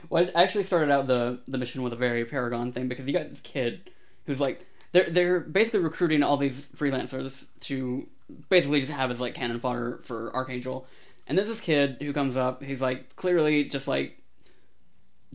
[0.10, 3.14] Well, I actually started out the the mission with a very Paragon thing because you
[3.14, 3.92] got this kid
[4.26, 8.08] who's like they're they're basically recruiting all these freelancers to
[8.50, 10.88] basically just have as like cannon fodder for Archangel,
[11.28, 12.64] and there's this kid who comes up.
[12.64, 14.18] He's like clearly just like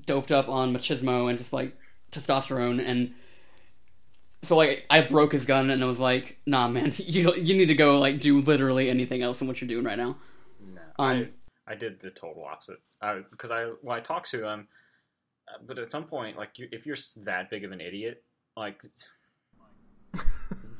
[0.07, 1.77] doped up on machismo and just like
[2.11, 3.13] testosterone and.
[4.43, 7.69] So like I broke his gun and I was like, "Nah, man, you you need
[7.69, 10.17] to go like do literally anything else than what you're doing right now."
[10.75, 11.29] No, Um,
[11.67, 12.79] I, I did the total opposite.
[13.31, 14.69] Because I when I talked to him,
[15.67, 16.97] but at some point, like you, if you're
[17.27, 18.25] that big of an idiot,
[18.57, 18.81] like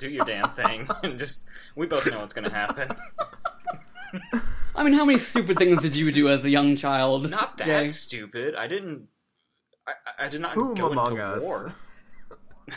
[0.01, 2.91] do your damn thing and just we both know what's gonna happen.
[4.75, 7.31] I mean, how many stupid things did you do as a young child?
[7.31, 7.89] Not that Jay?
[7.91, 8.55] stupid.
[8.57, 9.07] I didn't.
[9.87, 9.93] I,
[10.25, 11.43] I did not Whom go among into us?
[11.43, 11.73] war.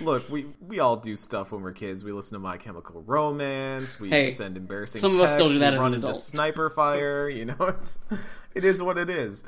[0.00, 2.02] Look, we we all do stuff when we're kids.
[2.04, 4.00] We listen to My Chemical Romance.
[4.00, 5.00] We Hey, send embarrassing.
[5.00, 7.28] some of us still texts, do that we as run an into sniper fire.
[7.28, 7.98] You know, it's
[8.54, 9.44] it is what it is.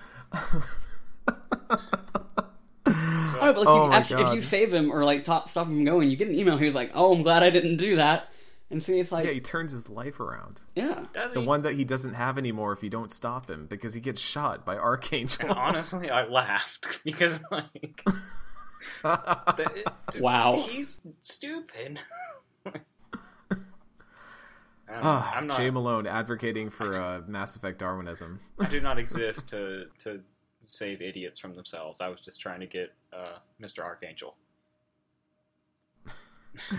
[3.48, 5.74] Oh, but like, Oh you, after, if you save him or like top, stop him
[5.76, 6.56] from going, you get an email.
[6.56, 8.28] He's like, "Oh, I'm glad I didn't do that."
[8.70, 10.61] And see, it's like, yeah, yeah, he turns his life around.
[10.74, 11.46] Does The he?
[11.46, 14.64] one that he doesn't have anymore if you don't stop him because he gets shot
[14.66, 15.42] by Archangel.
[15.48, 18.02] And honestly, I laughed because like
[19.04, 20.64] that- Wow.
[20.68, 22.00] he's stupid.
[22.66, 22.80] I.
[24.88, 25.56] Ah, I'm not.
[25.59, 28.40] Jay Malone advocating for uh, Mass Effect Darwinism.
[28.59, 30.20] I do not exist to to
[30.70, 32.00] save idiots from themselves.
[32.00, 33.83] I was just trying to get uh, Mr.
[33.85, 34.35] Archangel.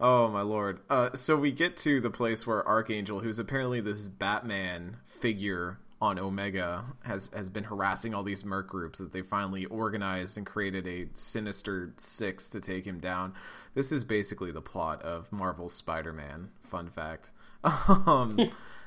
[0.00, 0.80] Oh my lord!
[0.90, 6.18] Uh, so we get to the place where Archangel, who's apparently this Batman figure on
[6.18, 10.88] Omega, has has been harassing all these merc groups that they finally organized and created
[10.88, 13.34] a Sinister Six to take him down.
[13.74, 16.50] This is basically the plot of Marvel's Spider-Man.
[16.64, 17.30] Fun fact.
[17.64, 18.38] Um,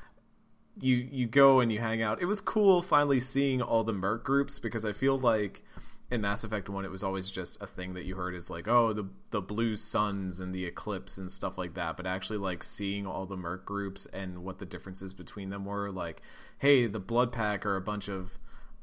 [0.80, 2.20] you you go and you hang out.
[2.20, 5.64] It was cool finally seeing all the merc groups because I feel like
[6.10, 8.68] in Mass Effect One it was always just a thing that you heard is like
[8.68, 11.96] oh the the blue suns and the eclipse and stuff like that.
[11.96, 15.90] But actually like seeing all the merc groups and what the differences between them were
[15.90, 16.22] like
[16.58, 18.38] hey the Blood Pack are a bunch of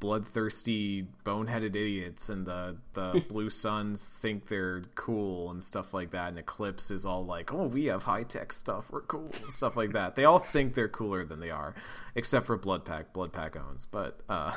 [0.05, 6.29] bloodthirsty boneheaded idiots and the the blue suns think they're cool and stuff like that
[6.29, 8.85] and eclipse is all like oh we have high-tech stuff.
[8.91, 10.15] We're cool and stuff like that.
[10.15, 11.73] They all think they're cooler than they are
[12.13, 13.13] except for blood pack.
[13.13, 13.87] Blood pack owns.
[13.87, 14.53] But uh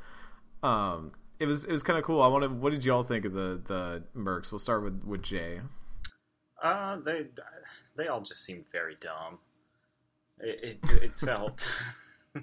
[0.66, 2.20] um it was it was kind of cool.
[2.20, 4.50] I want to what did y'all think of the the mercs?
[4.50, 5.60] We'll start with with jay.
[6.60, 7.26] Uh, they
[7.96, 9.38] they all just seemed very dumb.
[10.40, 11.68] It it, it felt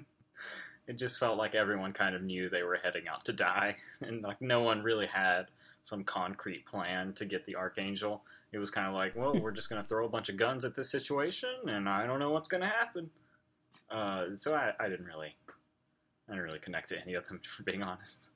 [0.88, 4.22] it just felt like everyone kind of knew they were heading out to die, and
[4.22, 5.46] like no one really had
[5.84, 8.22] some concrete plan to get the archangel.
[8.50, 10.74] It was kind of like, well, we're just gonna throw a bunch of guns at
[10.74, 13.10] this situation, and I don't know what's gonna happen.
[13.90, 15.36] Uh, so I, I didn't really,
[16.28, 18.30] I didn't really connect to any of them, for being honest.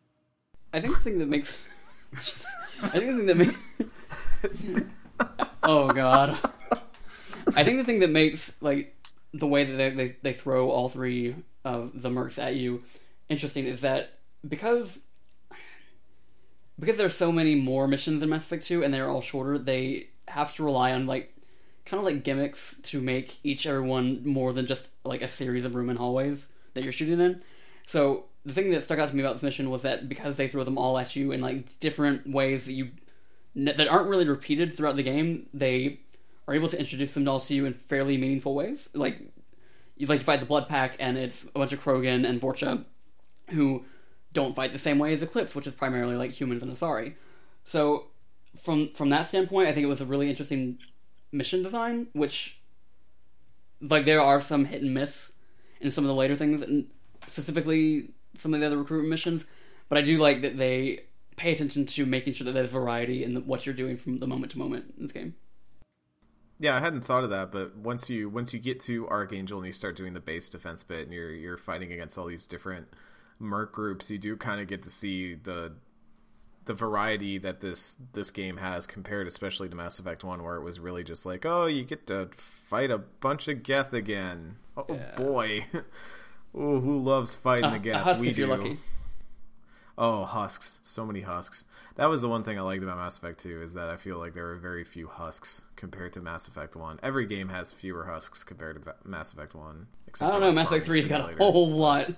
[0.74, 1.64] I think the thing that makes,
[2.82, 4.90] I think the thing that makes,
[5.62, 6.38] oh god,
[7.54, 8.94] I think the thing that makes like
[9.32, 11.34] the way that they, they they throw all three
[11.64, 12.82] of the mercs at you
[13.28, 15.00] interesting is that because
[16.78, 20.08] because there's so many more missions in Mass Effect 2 and they're all shorter, they
[20.28, 21.34] have to rely on like
[21.84, 25.74] kind of like gimmicks to make each everyone more than just like a series of
[25.74, 27.40] room and hallways that you're shooting in.
[27.86, 30.48] So the thing that stuck out to me about this mission was that because they
[30.48, 32.90] throw them all at you in like different ways that you
[33.54, 36.00] that aren't really repeated throughout the game, they
[36.48, 38.88] are able to introduce them all to you in fairly meaningful ways.
[38.94, 39.20] Like
[39.96, 42.84] you like you fight the Blood Pack and it's a bunch of Krogan and Vorcha
[43.50, 43.84] who
[44.32, 47.14] don't fight the same way as Eclipse, which is primarily like humans and Asari.
[47.64, 48.06] So
[48.60, 50.78] from from that standpoint, I think it was a really interesting
[51.30, 52.60] mission design, which
[53.80, 55.32] like there are some hit and miss
[55.80, 56.86] in some of the later things, and
[57.26, 59.44] specifically some of the other recruitment missions.
[59.88, 61.04] But I do like that they
[61.36, 64.26] pay attention to making sure that there's variety in the, what you're doing from the
[64.26, 65.34] moment to moment in this game.
[66.62, 69.66] Yeah, I hadn't thought of that, but once you once you get to Archangel and
[69.66, 72.86] you start doing the base defense bit and you're you're fighting against all these different
[73.40, 75.72] merc groups, you do kind of get to see the
[76.66, 80.62] the variety that this this game has compared especially to Mass Effect 1 where it
[80.62, 82.28] was really just like, "Oh, you get to
[82.70, 85.16] fight a bunch of Geth again." Oh Yeah.
[85.16, 85.66] boy.
[86.54, 88.04] oh, who loves fighting Uh, the a Geth?
[88.04, 88.52] husk we if you're do.
[88.52, 88.78] lucky.
[89.98, 90.80] Oh, husks.
[90.82, 91.66] So many husks.
[91.96, 94.18] That was the one thing I liked about Mass Effect 2 is that I feel
[94.18, 97.00] like there are very few husks compared to Mass Effect 1.
[97.02, 99.86] Every game has fewer husks compared to Mass Effect 1.
[100.06, 102.14] except I don't know, Mass Effect 3's got a whole lot.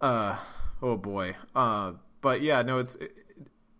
[0.00, 0.36] Uh,
[0.82, 1.34] oh boy.
[1.54, 3.16] Uh, but yeah, no, it's it,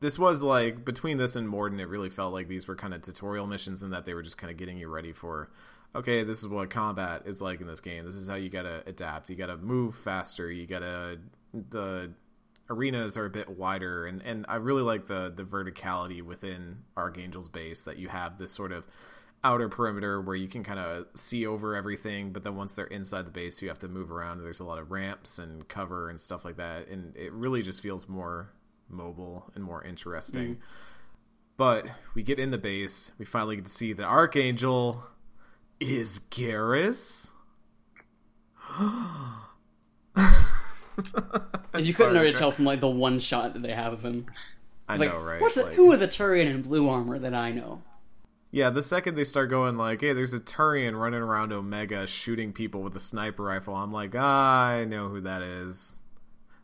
[0.00, 3.02] this was like between this and Mordin, it really felt like these were kind of
[3.02, 5.50] tutorial missions and that they were just kind of getting you ready for.
[5.94, 8.04] Okay, this is what combat is like in this game.
[8.04, 9.30] This is how you gotta adapt.
[9.30, 10.50] You gotta move faster.
[10.50, 11.18] You gotta
[11.70, 12.10] the
[12.70, 17.48] arenas are a bit wider, and and I really like the the verticality within Archangel's
[17.48, 18.84] base that you have this sort of
[19.44, 23.24] outer perimeter where you can kind of see over everything but then once they're inside
[23.24, 26.20] the base you have to move around there's a lot of ramps and cover and
[26.20, 28.50] stuff like that and it really just feels more
[28.88, 30.58] mobile and more interesting mm.
[31.56, 35.04] but we get in the base we finally get to see that archangel
[35.80, 37.30] is Garrus.
[41.78, 44.26] you couldn't already tell from like the one shot that they have of him.
[44.88, 45.40] I like, know, right?
[45.40, 47.82] What's a, who is a Turian in blue armor that I know?
[48.50, 52.52] Yeah, the second they start going like, "Hey, there's a Turian running around Omega shooting
[52.52, 55.94] people with a sniper rifle," I'm like, ah, "I know who that is."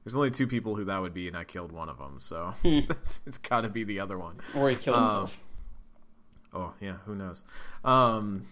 [0.03, 2.55] There's only two people who that would be, and I killed one of them, so
[2.65, 4.41] it's, it's got to be the other one.
[4.55, 5.41] Or he killed Um, himself.
[6.55, 7.45] Oh yeah, who knows?
[7.85, 8.47] Um,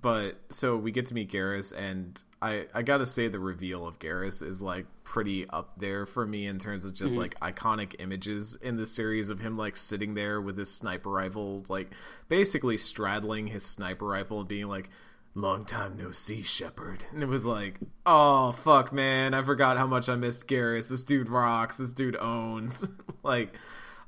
[0.00, 3.98] but so we get to meet Garrus, and I I gotta say the reveal of
[3.98, 8.56] Garrus is like pretty up there for me in terms of just like iconic images
[8.62, 11.92] in the series of him like sitting there with his sniper rifle, like
[12.28, 14.90] basically straddling his sniper rifle and being like.
[15.34, 17.06] Long time no see, Shepard.
[17.10, 20.90] And it was like, oh fuck, man, I forgot how much I missed Garrus.
[20.90, 21.78] This dude rocks.
[21.78, 22.86] This dude owns.
[23.22, 23.54] like,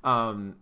[0.05, 0.57] um,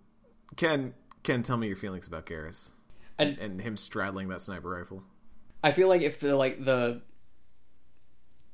[0.54, 2.70] Ken, Ken, tell me your feelings about Garrus
[3.18, 5.02] I, and him straddling that sniper rifle.
[5.64, 7.02] I feel like if the like the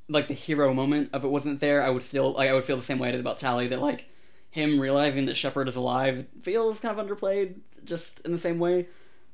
[0.09, 2.77] like the hero moment of it wasn't there, I would still like I would feel
[2.77, 4.07] the same way I did about Tali that like
[4.51, 8.87] him realizing that Shepard is alive feels kind of underplayed just in the same way.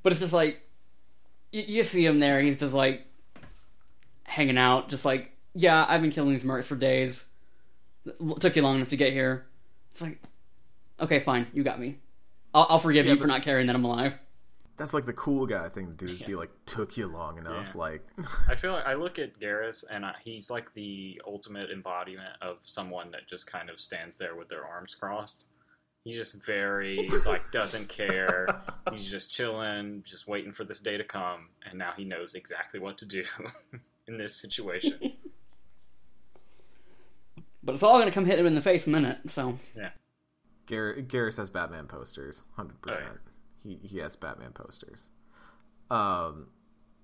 [0.02, 0.62] But it's just like
[1.52, 3.06] you, you see him there, he's just like
[4.24, 7.22] hanging out, just like yeah, I've been killing these mercs for days.
[8.20, 9.46] L- took you long enough to get here.
[9.92, 10.20] It's like
[11.00, 11.98] okay, fine, you got me.
[12.52, 14.16] I'll, I'll forgive Yeah, you but- for not caring that I'm alive.
[14.76, 16.26] That's like the cool guy thing to do is Yeah.
[16.26, 17.68] be like, took you long enough.
[17.74, 17.80] Yeah.
[17.80, 18.06] Like,
[18.48, 22.58] I feel like I look at Garrus and I, he's like the ultimate embodiment of
[22.64, 25.46] someone that just kind of stands there with their arms crossed.
[26.02, 28.46] He's just very like doesn't care.
[28.92, 32.78] He's just chilling, just waiting for this day to come, and now he knows exactly
[32.78, 33.24] what to do
[34.06, 35.14] in this situation.
[37.62, 39.90] But it's all gonna come hit him in the face in a minute, so yeah
[40.66, 42.70] Gar- Garrus has Batman posters, 100%.
[42.88, 43.00] Oh,
[43.64, 45.08] He, he has Batman posters.
[45.90, 46.48] Um,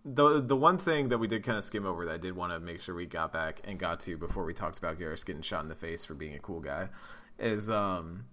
[0.05, 2.53] the the one thing that we did kind of skim over that I did want
[2.53, 5.43] to make sure we got back and got to before we talked about Garrus getting
[5.43, 6.89] shot in the face for being a cool guy
[7.39, 8.25] is um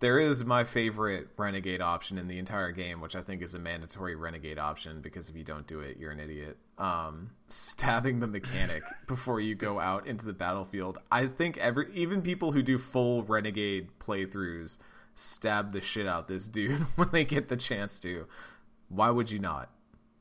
[0.00, 3.58] there is my favorite renegade option in the entire game, which I think is a
[3.58, 6.58] mandatory renegade option because if you don't do it, you're an idiot.
[6.76, 10.98] Um, stabbing the mechanic before you go out into the battlefield.
[11.10, 14.78] I think every even people who do full renegade playthroughs
[15.16, 18.26] stab the shit out this dude when they get the chance to.
[18.88, 19.70] Why would you not?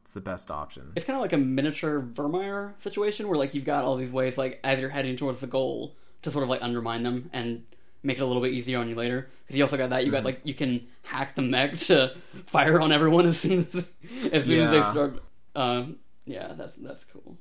[0.01, 0.91] It's the best option.
[0.95, 4.37] it's kind of like a miniature Virmire situation where like you've got all these ways
[4.37, 7.63] like as you're heading towards the goal to sort of like undermine them and
[8.03, 9.27] make it a little bit easier on you later.
[9.43, 10.25] Because you also got that you got Mm-hmm.
[10.27, 13.83] like you can hack the mech to fire on everyone as soon as
[14.31, 15.23] as soon as they start.
[15.55, 17.37] Um, yeah, that's that's cool.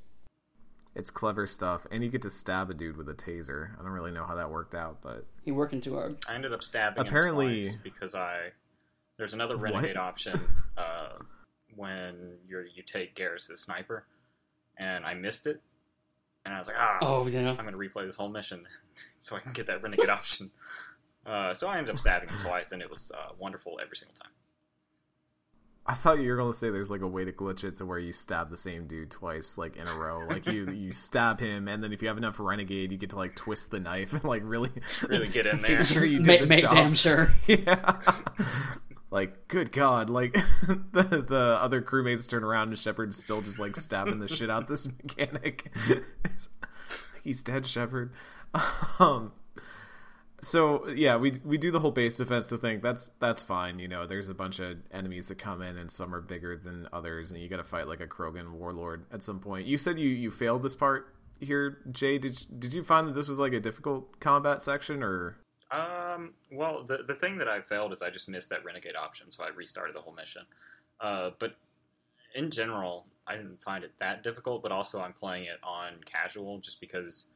[0.94, 3.70] It's clever stuff, and you get to stab a dude with a taser.
[3.78, 6.16] I don't really know how that worked out, but He working too hard.
[6.28, 8.50] I ended up stabbing Apparently- him twice because I
[9.16, 10.40] there's another renegade option
[10.76, 11.10] uh,
[11.76, 14.06] when you're you take Garrus' sniper,
[14.76, 15.60] and I missed it,
[16.44, 18.66] and I was like, ah, Oh yeah, I'm gonna replay this whole mission
[19.20, 20.50] so I can get that renegade option.
[21.26, 24.14] Uh, so I ended up stabbing him twice, and it was uh, wonderful every single
[24.16, 24.30] time.
[25.86, 27.84] I thought you were going to say there's like a way to glitch it to
[27.84, 30.24] where you stab the same dude twice, like in a row.
[30.26, 33.16] Like you you stab him, and then if you have enough renegade, you get to
[33.16, 34.70] like twist the knife and like really
[35.08, 35.78] Really get in there.
[35.78, 36.70] Make sure you did make, the make job.
[36.70, 37.32] damn sure.
[37.46, 38.00] Yeah.
[39.10, 40.08] like, good God!
[40.08, 44.48] Like the the other crewmates turn around and Shepard's still just like stabbing the shit
[44.48, 45.70] out this mechanic.
[47.22, 48.12] He's dead, Shepard.
[48.98, 49.32] Um.
[50.44, 52.80] So yeah, we we do the whole base defensive thing.
[52.80, 53.78] That's that's fine.
[53.78, 56.86] You know, there's a bunch of enemies that come in, and some are bigger than
[56.92, 59.66] others, and you got to fight like a Krogan warlord at some point.
[59.66, 62.18] You said you you failed this part here, Jay.
[62.18, 65.38] Did did you find that this was like a difficult combat section, or
[65.70, 69.30] Um, well, the the thing that I failed is I just missed that renegade option,
[69.30, 70.42] so I restarted the whole mission.
[71.00, 71.56] Uh, but
[72.34, 74.62] in general, I didn't find it that difficult.
[74.62, 77.26] But also, I'm playing it on casual just because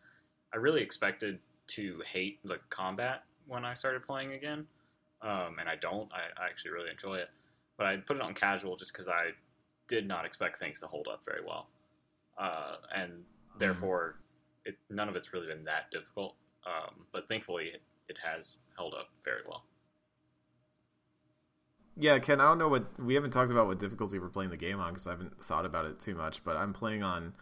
[0.52, 4.66] I really expected to hate the combat when I started playing again,
[5.22, 6.08] um, and I don't.
[6.12, 7.28] I, I actually really enjoy it.
[7.76, 9.30] But I put it on casual just because I
[9.88, 11.68] did not expect things to hold up very well,
[12.38, 13.24] uh, and
[13.58, 14.16] therefore,
[14.64, 16.34] it, none of it's really been that difficult.
[16.66, 19.64] Um, but thankfully, it, it has held up very well.
[22.00, 24.56] Yeah, Ken, I don't know what we haven't talked about what difficulty we're playing the
[24.56, 26.44] game on because I haven't thought about it too much.
[26.44, 27.34] But I'm playing on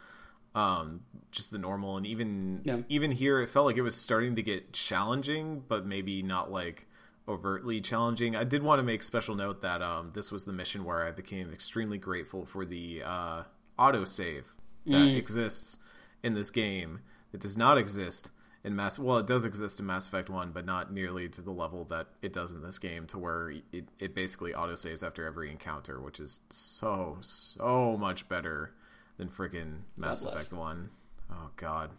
[0.56, 2.78] um, just the normal, and even Yeah.
[2.88, 6.88] even here, it felt like it was starting to get challenging, but maybe not like
[7.28, 8.34] overtly challenging.
[8.34, 11.10] I did want to make special note that um, this was the mission where I
[11.10, 13.42] became extremely grateful for the uh,
[13.78, 14.44] autosave
[14.86, 15.76] that exists
[16.22, 17.00] in this game
[17.32, 18.30] that does not exist
[18.64, 18.98] in Mass.
[18.98, 22.06] Well, it does exist in Mass Effect One, but not nearly to the level that
[22.22, 26.20] it does in this game, to where it, it basically autosaves after every encounter, which
[26.20, 28.72] is so so much better
[29.16, 30.34] than freaking Mass bless.
[30.34, 30.90] Effect One.
[31.30, 31.90] Oh God.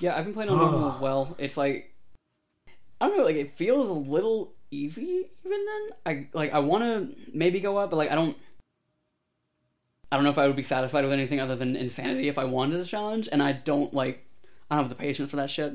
[0.00, 1.34] Yeah, I've been playing on normal as well.
[1.38, 1.94] It's like
[3.00, 5.88] I don't know, like it feels a little easy even then.
[6.06, 8.36] I like I want to maybe go up, but like I don't.
[10.12, 12.44] I don't know if I would be satisfied with anything other than insanity if I
[12.44, 14.24] wanted a challenge, and I don't like.
[14.70, 15.74] I don't have the patience for that shit.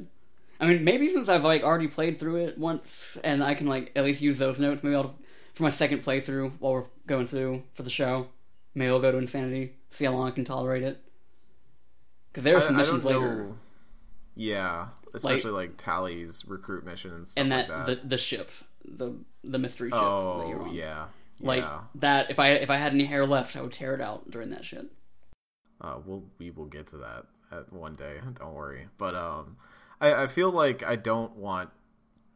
[0.61, 3.91] I mean, maybe since I've like already played through it once, and I can like
[3.95, 4.81] at least use those notes.
[4.81, 5.15] Maybe I'll
[5.53, 8.29] for my second playthrough while we're going through for the show.
[8.75, 11.01] Maybe I'll go to Infinity, see how long I can tolerate it.
[12.31, 13.35] Because there are some I- I missions don't later.
[13.43, 13.57] know-
[14.35, 18.09] Yeah, especially like, Tali's recruit mission and stuff and that, like the that.
[18.09, 18.51] the ship,
[18.85, 20.73] the the mystery ship that you're oh on.
[20.73, 21.07] yeah,
[21.39, 21.81] Like yeah.
[21.95, 22.29] that.
[22.31, 24.63] If I if I had any hair left, I would tear it out during that
[24.63, 24.85] shit.
[25.81, 28.19] Uh, we'll we will get to that at one day.
[28.39, 28.87] Don't worry.
[28.97, 29.57] But um,
[29.99, 31.69] I, I feel like I don't want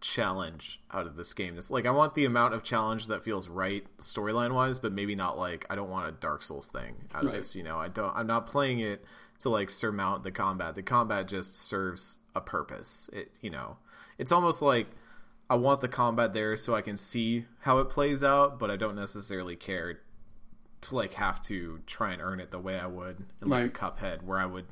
[0.03, 1.57] challenge out of this game.
[1.57, 5.15] It's like I want the amount of challenge that feels right storyline wise, but maybe
[5.15, 7.55] not like I don't want a Dark Souls thing out of this.
[7.55, 8.13] You know, I don't.
[8.15, 9.05] I'm not playing it
[9.39, 10.75] to like surmount the combat.
[10.75, 13.09] The combat just serves a purpose.
[13.13, 13.77] It you know,
[14.17, 14.87] it's almost like.
[15.49, 18.75] I want the combat there so I can see how it plays out, but I
[18.77, 19.99] don't necessarily care
[20.81, 23.73] to like have to try and earn it the way I would in like Right.
[23.73, 24.65] Cuphead, where I would,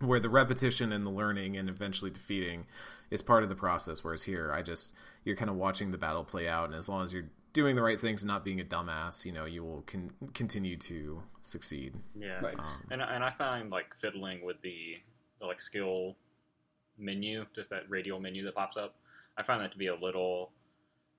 [0.00, 2.66] where the repetition and the learning and eventually defeating
[3.10, 4.04] is part of the process.
[4.04, 4.92] Whereas here, I just
[5.24, 7.82] you're kind of watching the battle play out, and as long as you're doing the
[7.82, 11.94] right things and not being a dumbass, you know, you will con- continue to succeed.
[12.18, 12.58] Yeah, Right.
[12.58, 14.96] Um, and and I find like fiddling with the,
[15.40, 16.16] the like skill
[16.98, 18.96] menu, just that radial menu that pops up.
[19.36, 20.52] I find that to be a little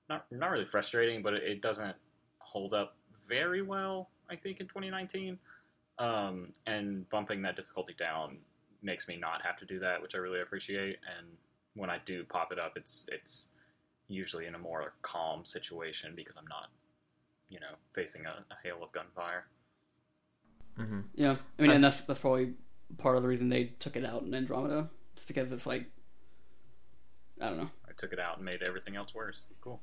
[0.08, 1.96] not not really frustrating, but it, it doesn't
[2.38, 2.96] hold up
[3.28, 4.10] very well.
[4.28, 5.38] I think in 2019,
[5.98, 8.38] um, and bumping that difficulty down
[8.82, 10.98] makes me not have to do that, which I really appreciate.
[11.18, 11.26] And
[11.74, 13.48] when I do pop it up, it's it's
[14.08, 16.70] usually in a more calm situation because I'm not,
[17.48, 19.44] you know, facing a, a hail of gunfire.
[20.78, 21.04] mhm.
[21.14, 22.54] Yeah, I mean, I- and that's that's probably
[22.98, 25.86] part of the reason they took it out in Andromeda, just because it's like,
[27.40, 27.70] I don't know.
[27.88, 29.46] I took it out and made everything else worse.
[29.60, 29.80] Cool.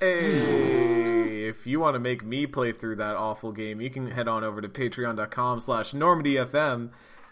[0.00, 4.28] Hey, if you want to make me play through that awful game, you can head
[4.28, 6.90] on over to patreon.com slash normandyfm.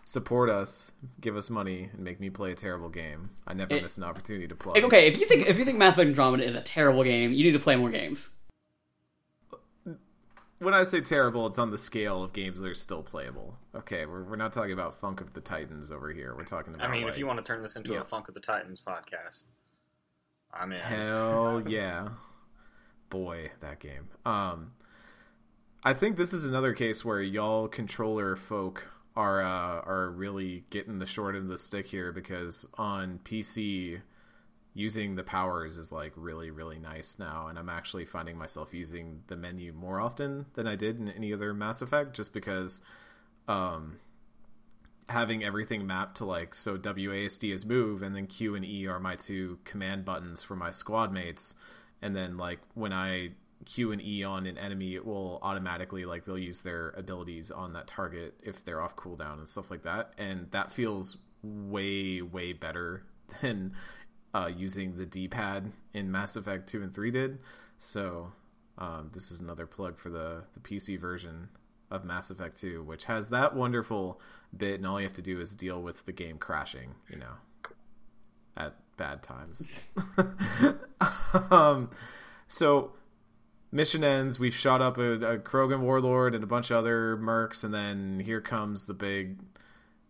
[0.08, 3.30] Support us, give us money, and make me play a terrible game.
[3.44, 4.74] I never It- miss an opportunity to play.
[4.78, 7.32] If, okay, if you think if you think Mass Effect Andromeda is a terrible game,
[7.32, 8.30] you need to play more games.
[10.58, 13.58] When I say terrible, it's on the scale of games that are still playable.
[13.74, 16.34] Okay, we're, we're not talking about Funk of the Titans over here.
[16.36, 18.00] We're talking about I mean, if you want to turn this into yeah.
[18.00, 19.46] a Funk of the Titans podcast,
[20.54, 20.80] I'm in.
[20.80, 22.10] Hell yeah.
[23.10, 24.08] Boy, that game.
[24.24, 24.70] Um
[25.82, 30.98] I think this is another case where y'all controller folk are uh are really getting
[30.98, 34.00] the short end of the stick here because on PC
[34.74, 39.22] using the powers is like really really nice now and I'm actually finding myself using
[39.26, 42.82] the menu more often than I did in any other Mass Effect just because
[43.48, 43.96] um
[45.08, 49.00] having everything mapped to like so WASD is move and then Q and E are
[49.00, 51.54] my two command buttons for my squad mates
[52.02, 53.30] and then like when I
[53.66, 57.74] Q and E on an enemy it will automatically like they'll use their abilities on
[57.74, 62.52] that target if they're off cooldown and stuff like that and that feels way way
[62.52, 63.02] better
[63.42, 63.72] than
[64.34, 67.38] uh, using the D-pad in Mass Effect 2 and 3 did
[67.78, 68.32] so
[68.78, 71.48] um, this is another plug for the, the PC version
[71.90, 74.20] of Mass Effect 2, which has that wonderful
[74.56, 77.32] bit, and all you have to do is deal with the game crashing, you know,
[78.56, 79.62] at bad times.
[81.50, 81.90] um,
[82.48, 82.92] so,
[83.76, 84.38] mission ends.
[84.38, 88.18] We've shot up a, a Krogan warlord and a bunch of other mercs, and then
[88.18, 89.38] here comes the big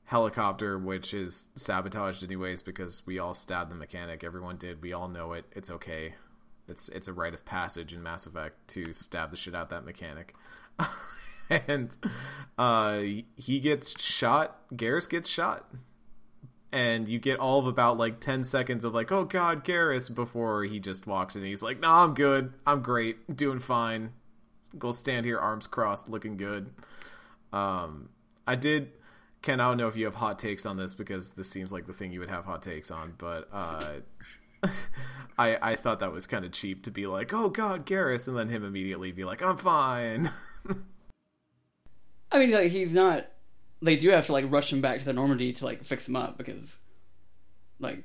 [0.04, 4.24] helicopter, which is sabotaged anyways because we all stabbed the mechanic.
[4.24, 4.80] Everyone did.
[4.80, 5.44] We all know it.
[5.52, 6.14] It's okay.
[6.68, 9.84] It's it's a rite of passage in Mass Effect to stab the shit out that
[9.84, 10.34] mechanic.
[11.50, 11.94] and
[12.56, 13.00] uh,
[13.36, 14.60] he gets shot.
[14.74, 15.68] Garrus gets shot,
[16.76, 20.64] and you get all of about like ten seconds of like, "Oh God, Garrus!" before
[20.64, 21.40] he just walks in.
[21.40, 22.52] and He's like, "No, I'm good.
[22.66, 23.34] I'm great.
[23.34, 24.12] Doing fine.
[24.78, 26.68] Go stand here, arms crossed, looking good."
[27.50, 28.10] Um,
[28.46, 28.90] I did.
[29.40, 31.86] Ken, I don't know if you have hot takes on this because this seems like
[31.86, 33.94] the thing you would have hot takes on, but uh,
[35.38, 38.36] I I thought that was kind of cheap to be like, "Oh God, Garrus," and
[38.36, 40.30] then him immediately be like, "I'm fine."
[42.30, 43.28] I mean, like he's not.
[43.82, 46.16] They do have to like rush him back to the Normandy to like fix him
[46.16, 46.76] up because,
[47.78, 48.02] like,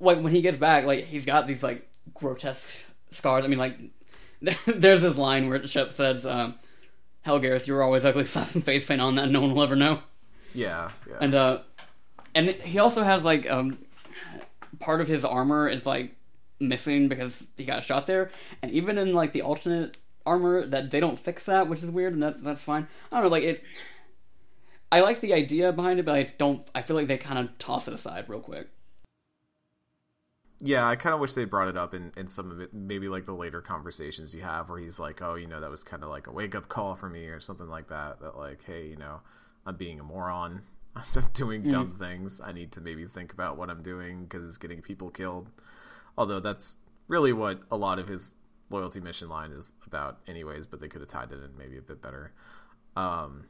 [0.00, 2.72] like when he gets back, like he's got these like grotesque
[3.10, 3.44] scars.
[3.44, 3.76] I mean, like
[4.66, 6.56] there's this line where Shep says, um,
[7.22, 8.24] "Hell, Garrus, you were always ugly.
[8.26, 9.30] Slap some face paint on that.
[9.30, 10.00] No one will ever know."
[10.54, 11.16] yeah, yeah.
[11.20, 11.58] And uh,
[12.34, 13.78] and he also has like um,
[14.80, 16.16] part of his armor is like
[16.60, 18.30] missing because he got shot there,
[18.62, 22.12] and even in like the alternate armor that they don't fix that, which is weird,
[22.12, 22.86] and that that's fine.
[23.10, 23.64] I don't know, like it.
[24.94, 26.70] I like the idea behind it, but I don't.
[26.72, 28.68] I feel like they kind of toss it aside real quick.
[30.60, 33.08] Yeah, I kind of wish they brought it up in, in some of it, maybe
[33.08, 36.04] like the later conversations you have where he's like, oh, you know, that was kind
[36.04, 38.20] of like a wake up call for me or something like that.
[38.20, 39.20] That, like, hey, you know,
[39.66, 40.62] I'm being a moron.
[40.96, 42.40] I'm doing dumb things.
[42.40, 45.50] I need to maybe think about what I'm doing because it's getting people killed.
[46.16, 46.76] Although that's
[47.08, 48.36] really what a lot of his
[48.70, 51.82] loyalty mission line is about, anyways, but they could have tied it in maybe a
[51.82, 52.32] bit better.
[52.94, 53.46] Um,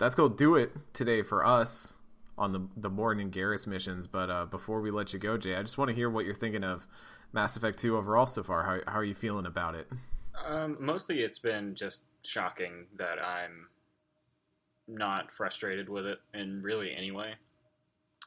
[0.00, 1.94] that's going to do it today for us
[2.36, 4.06] on the the Mordin and Garrus missions.
[4.08, 6.34] But uh, before we let you go, Jay, I just want to hear what you're
[6.34, 6.86] thinking of
[7.32, 8.64] Mass Effect 2 overall so far.
[8.64, 9.88] How, how are you feeling about it?
[10.44, 13.68] Um, mostly, it's been just shocking that I'm
[14.88, 17.34] not frustrated with it, in really any way.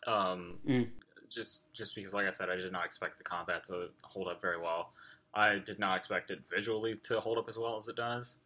[0.08, 0.90] Um, Mm.
[1.30, 4.42] just just because, like I said, I did not expect the combat to hold up
[4.42, 4.94] very well.
[5.34, 8.38] I did not expect it visually to hold up as well as it does.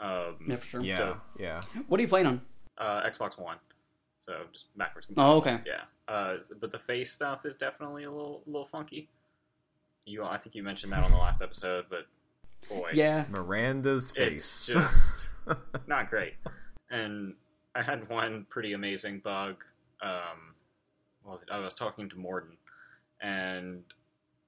[0.00, 0.80] Um, Yeah, for sure.
[0.82, 1.60] Yeah, yeah.
[1.88, 2.42] What are you playing on?
[2.78, 3.56] Uh, Xbox One,
[4.22, 5.08] so just backwards.
[5.16, 5.58] Oh, okay.
[5.66, 9.08] Yeah, uh, but the face stuff is definitely a little little funky.
[10.06, 12.06] You, I think you mentioned that on the last episode, but
[12.68, 13.24] boy, Yeah.
[13.28, 15.28] Miranda's face, it's face.
[15.46, 15.58] just
[15.88, 16.34] not great.
[16.90, 17.34] And
[17.74, 19.56] I had one pretty amazing bug.
[20.00, 20.54] Um,
[21.22, 21.40] what was?
[21.52, 22.56] I was talking to Mordin,
[23.20, 23.82] and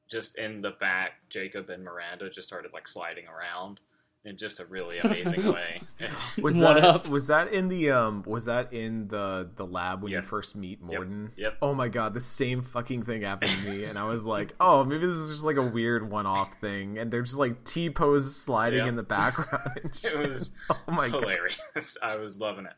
[0.08, 3.80] just in the back, Jacob and Miranda just started like sliding around
[4.24, 5.80] in just a really amazing way.
[6.42, 7.08] was What that up?
[7.08, 10.24] was that in the um was that in the the lab when Yes.
[10.24, 11.30] you first meet Mordin?
[11.36, 11.56] Yep.
[11.62, 14.84] Oh my god, the same fucking thing happened to me, and I was like, oh,
[14.84, 18.36] maybe this is just like a weird one-off thing, and they're just like T pose
[18.36, 18.88] sliding Yeah.
[18.88, 19.70] in the background.
[19.82, 21.22] and It was oh my god.
[21.22, 21.96] hilarious.
[22.02, 22.76] I was loving it.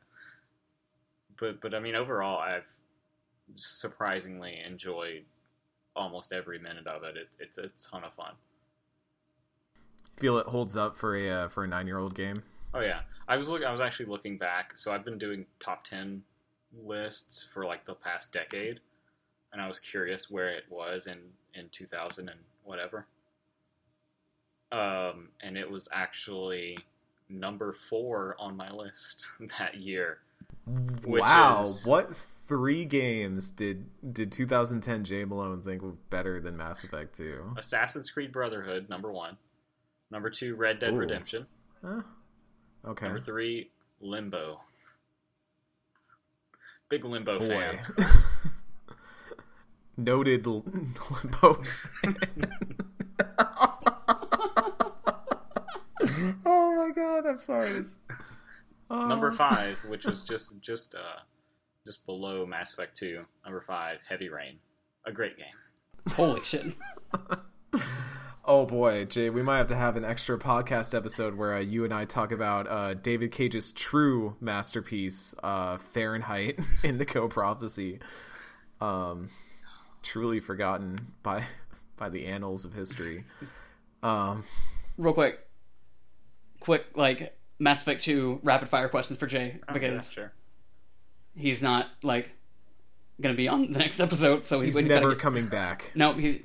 [1.40, 2.66] But but I mean overall I've
[3.57, 5.24] surprisingly enjoyed
[5.95, 7.16] almost every minute of it.
[7.16, 8.32] it it's a ton of fun.
[10.22, 12.42] Feel it holds up for a uh, for a nine-year-old game.
[12.72, 13.00] Oh yeah.
[13.28, 14.78] I was look I was actually looking back.
[14.78, 16.22] So I've been doing top 10
[16.86, 18.80] lists for like the past decade
[19.52, 21.18] and I was curious where it was in
[21.54, 23.06] in 2000 and whatever.
[24.70, 26.76] Um and it was actually
[27.28, 29.26] number 4 on my list
[29.58, 30.18] that year.
[31.04, 36.84] Wow, is- what three games did did 2010 Jay Malone think were better than Mass
[36.84, 37.54] Effect 2?
[37.56, 39.36] Assassin's Creed Brotherhood, number one.
[40.12, 40.98] Number two, Red Dead Ooh.
[40.98, 41.46] Redemption.
[41.82, 42.02] Huh?
[42.86, 43.06] Okay.
[43.06, 44.60] Number three, Limbo.
[46.90, 47.48] Big Limbo Boy.
[47.48, 47.80] fan.
[49.96, 50.64] Noted l-
[51.10, 51.62] limbo.
[56.44, 57.70] oh my god, I'm sorry.
[57.70, 57.98] It's-
[58.90, 59.06] Oh.
[59.06, 61.20] Number five, which was just just uh
[61.86, 63.24] just below Mass Effect Two.
[63.42, 64.58] Number five, Heavy Rain.
[65.06, 65.46] A great game.
[66.14, 66.74] Holy shit.
[68.45, 71.84] Oh boy, Jay, we might have to have an extra podcast episode where uh, you
[71.84, 78.01] and I talk about uh, David Cage's true masterpiece, uh, Fahrenheit Indigo Prophecy.
[78.80, 79.28] Um,
[80.03, 81.45] truly forgotten by
[81.97, 83.24] by the annals of history.
[84.03, 84.43] Um,
[84.99, 85.38] Real quick.
[86.59, 90.32] Quick, like, Mass Effect 2 rapid fire questions for Jay Oh, because yeah, sure.
[91.36, 92.34] he's not, like,
[93.22, 95.90] gonna be on the next episode, so he's we gotta never get- coming back.
[95.94, 96.40] No, he,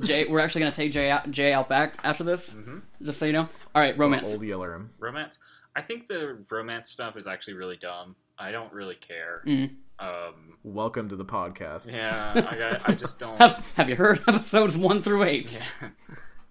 [0.00, 0.24] Jay.
[0.28, 2.50] We're actually gonna take Jay out, Jay out back after this.
[2.50, 2.78] Mm-hmm.
[3.02, 3.48] Just so you know.
[3.74, 4.28] All right, romance.
[4.28, 4.88] Old Yellerim.
[4.98, 5.38] Romance.
[5.76, 8.16] I think the romance stuff is actually really dumb.
[8.38, 9.42] I don't really care.
[9.46, 9.70] Mm.
[9.98, 11.90] Um, Welcome to the podcast.
[11.90, 13.36] yeah, I, got, I just don't.
[13.38, 15.60] Have, have you heard episodes one through eight?
[15.80, 15.88] Yeah.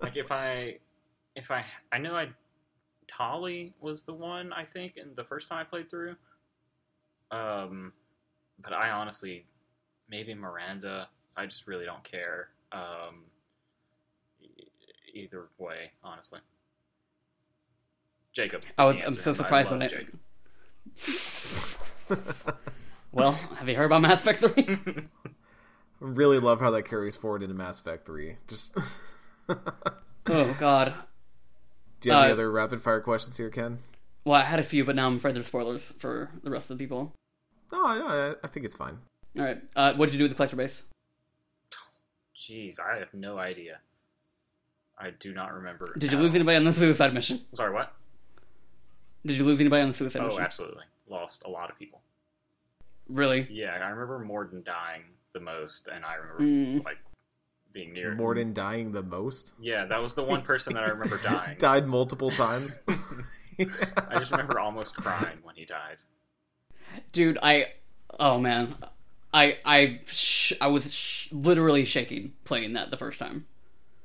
[0.01, 0.77] like if I
[1.35, 2.29] if I I know I
[3.07, 6.15] Tali was the one I think and the first time I played through.
[7.29, 7.93] Um
[8.63, 9.45] but I honestly
[10.11, 12.49] maybe Miranda, I just really don't care.
[12.71, 13.23] Um
[14.43, 14.67] e-
[15.13, 16.39] either way, honestly.
[18.33, 18.61] Jacob.
[18.63, 19.91] is I was, I'm answer, so surprised love when it.
[19.91, 20.19] Jacob.
[23.13, 24.79] Well, have you heard about Mass Effect Three?
[25.99, 28.37] really love how that carries forward into Mass Effect 3.
[28.47, 28.73] Just
[29.49, 30.93] oh God.
[31.99, 33.79] Do you have any Uh, other rapid fire questions here, Ken?
[34.23, 36.77] Well, I had a few, but now I'm afraid there's spoilers for the rest of
[36.77, 37.13] the people.
[37.71, 38.99] No, no, I- I think it's fine.
[39.37, 39.61] All right.
[39.75, 40.83] Uh, what did you do with the collector base?
[42.35, 43.79] Jeez, I have no idea.
[44.99, 45.93] I do not remember.
[45.97, 46.35] Did you lose all.
[46.37, 47.41] anybody on the suicide mission?
[47.53, 47.93] Sorry, what?
[49.25, 50.41] Did you lose anybody on the suicide Oh, mission?
[50.41, 50.83] Oh, absolutely.
[51.07, 52.01] Lost a lot of people.
[53.07, 53.47] Really?
[53.49, 55.03] Yeah, I remember Mordin dying
[55.33, 56.85] the most, and I remember Mm.
[56.85, 56.97] like
[57.73, 59.53] being near Mordin dying the most?
[59.59, 61.57] Yeah, that was the one person that I remember dying.
[61.57, 62.79] Died multiple times.
[63.59, 65.97] I just remember almost crying when he died.
[67.11, 67.73] Dude, I.
[68.19, 68.75] Oh man,
[69.33, 73.47] I I sh- I was sh- literally shaking playing that the first time.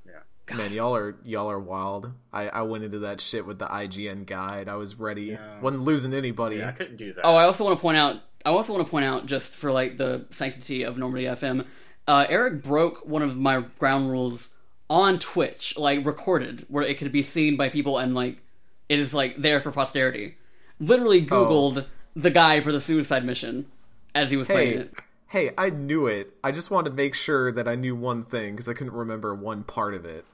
[0.07, 0.57] Yeah.
[0.57, 2.13] Man, y'all are y'all are wild.
[2.33, 4.69] I, I went into that shit with the IGN guide.
[4.69, 5.23] I was ready.
[5.23, 5.61] Yeah.
[5.61, 6.57] wasn't losing anybody.
[6.57, 7.23] Yeah, I couldn't do that.
[7.25, 8.17] Oh, I also want to point out.
[8.45, 11.67] I also want to point out, just for like the sanctity of Normandy FM,
[12.07, 14.51] uh, Eric broke one of my ground rules
[14.89, 18.45] on Twitch, like recorded, where it could be seen by people and like
[18.89, 20.37] it is like there for posterity.
[20.79, 23.67] Literally Googled the guy for the suicide mission
[24.15, 24.95] as he was playing it.
[25.29, 26.33] Hey, I knew it.
[26.43, 29.35] I just wanted to make sure that I knew one thing because I couldn't remember
[29.35, 30.25] one part of it.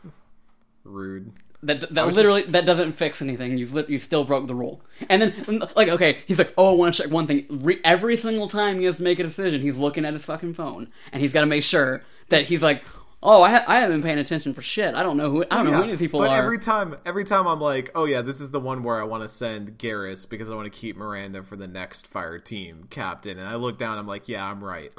[0.84, 1.32] Rude.
[1.64, 3.56] That that literally that doesn't fix anything.
[3.56, 4.80] You've lit, you still broke the rule.
[5.08, 7.46] And then mm, like okay, he's like, oh, I want to check one thing.
[7.48, 10.54] Re- every single time he has to make a decision, he's looking at his fucking
[10.54, 12.84] phone, and he's got to make sure that he's like,
[13.22, 14.94] oh, I ha- I haven't been paying attention for shit.
[14.94, 16.42] I don't know who I don't know who any of these people but are.
[16.42, 19.22] every time, every time I'm like, oh yeah, this is the one where I want
[19.22, 23.38] to send Garrus because I want to keep Miranda for the next fire team captain.
[23.38, 24.92] And I look down, I'm like, yeah, I'm right.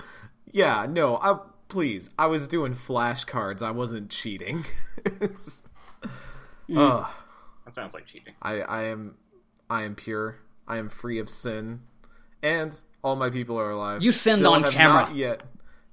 [0.52, 3.62] Yeah, no, I please, I was doing flashcards.
[3.62, 4.66] I wasn't cheating.
[6.70, 6.78] Mm.
[6.78, 7.10] Ugh.
[7.66, 8.34] that sounds like cheating.
[8.42, 9.16] I, I am,
[9.70, 10.40] I am pure.
[10.68, 11.82] I am free of sin,
[12.42, 14.04] and all my people are alive.
[14.04, 15.02] You sinned Still on have camera.
[15.02, 15.44] Not yet,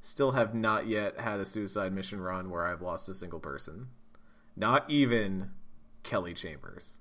[0.02, 3.88] still have not yet had a suicide mission run where I've lost a single person.
[4.56, 5.50] Not even
[6.02, 6.98] Kelly Chambers.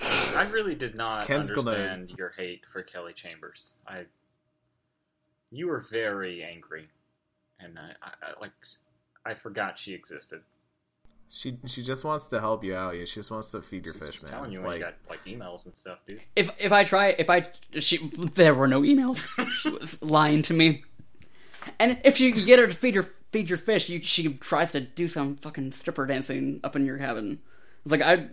[0.00, 3.72] I really did not Ken's gonna- understand your hate for Kelly Chambers.
[3.86, 4.06] I,
[5.50, 6.88] you were very angry,
[7.60, 8.52] and I, I, I like,
[9.24, 10.42] I forgot she existed.
[11.30, 12.96] She she just wants to help you out.
[12.96, 14.32] Yeah, she just wants to feed your fish, Just man.
[14.32, 16.20] telling you when like, you got like emails and stuff, dude.
[16.36, 17.46] if if I try, if I
[17.80, 17.98] she
[18.34, 19.26] there were no emails.
[19.54, 20.84] she was lying to me.
[21.78, 24.72] And if you, you get her to feed your feed your fish, you, she tries
[24.72, 27.40] to do some fucking stripper dancing up in your cabin.
[27.84, 28.28] It's like I,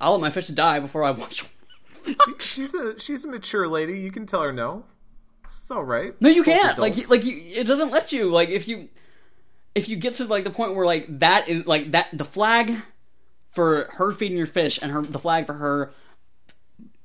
[0.00, 1.44] I'll let my fish die before I watch.
[2.40, 3.98] she's a she's a mature lady.
[4.00, 4.84] You can tell her no.
[5.44, 6.14] It's all right.
[6.20, 6.78] No, you Both can't.
[6.78, 8.30] Like, like you, it doesn't let you.
[8.30, 8.88] Like, if you,
[9.74, 12.74] if you get to like the point where like that is like that the flag
[13.50, 15.92] for her feeding your fish and her the flag for her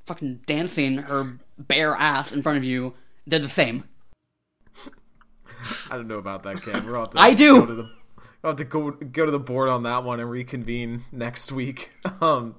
[0.05, 2.93] fucking dancing her bare ass in front of you,
[3.25, 3.83] they're the same.
[5.89, 6.85] I don't know about that, Cam.
[6.93, 7.61] Have to I do.
[7.61, 7.89] Go to the,
[8.41, 11.91] we'll have to go go to the board on that one and reconvene next week.
[12.21, 12.55] Um,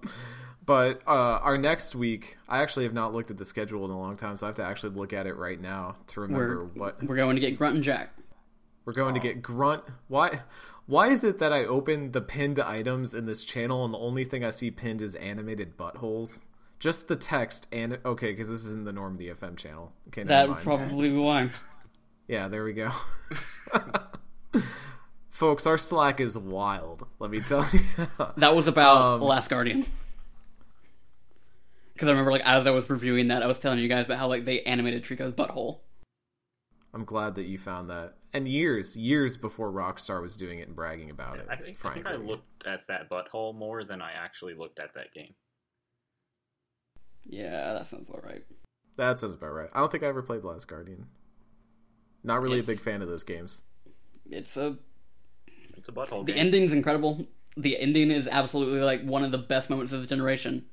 [0.65, 3.99] but uh, our next week, I actually have not looked at the schedule in a
[3.99, 6.81] long time, so I have to actually look at it right now to remember We're
[6.81, 8.18] what we're going to get Grunt and Jack.
[8.89, 9.43] We're going to get.
[9.43, 9.83] Grunt.
[10.07, 10.41] Why?
[10.87, 14.25] Why is it that I open the pinned items in this channel and the only
[14.25, 16.41] thing I see pinned is animated buttholes?
[16.79, 19.93] Just the text and okay, because this isn't the Normandy FM channel.
[20.09, 20.63] Okay, That mind.
[20.63, 21.51] probably why.
[22.29, 22.91] Yeah, there we go.
[25.29, 27.07] Folks, our Slack is wild.
[27.19, 27.81] Let me tell you.
[28.39, 29.85] That was about Um, Last Guardian.
[31.93, 34.17] Because I remember, like, as I was reviewing that, I was telling you guys about
[34.17, 35.81] how like they animated Trico's butthole.
[36.99, 38.15] I'm glad that you found that.
[38.33, 41.47] And years, years before Rockstar was doing it and bragging about it.
[41.49, 44.95] I think, I think I looked at that butthole more than I actually looked at
[44.95, 45.33] that game.
[47.25, 48.43] Yeah, that sounds about right.
[48.97, 49.69] That sounds about right.
[49.73, 51.07] I don't think I ever played Last Guardian.
[52.25, 53.63] Not really It's- a big fan of those games.
[54.29, 54.77] It's a
[55.77, 56.41] It's a butthole the game.
[56.47, 57.29] ending's incredible.
[57.57, 60.67] The ending is absolutely like one of the best moments of the generation.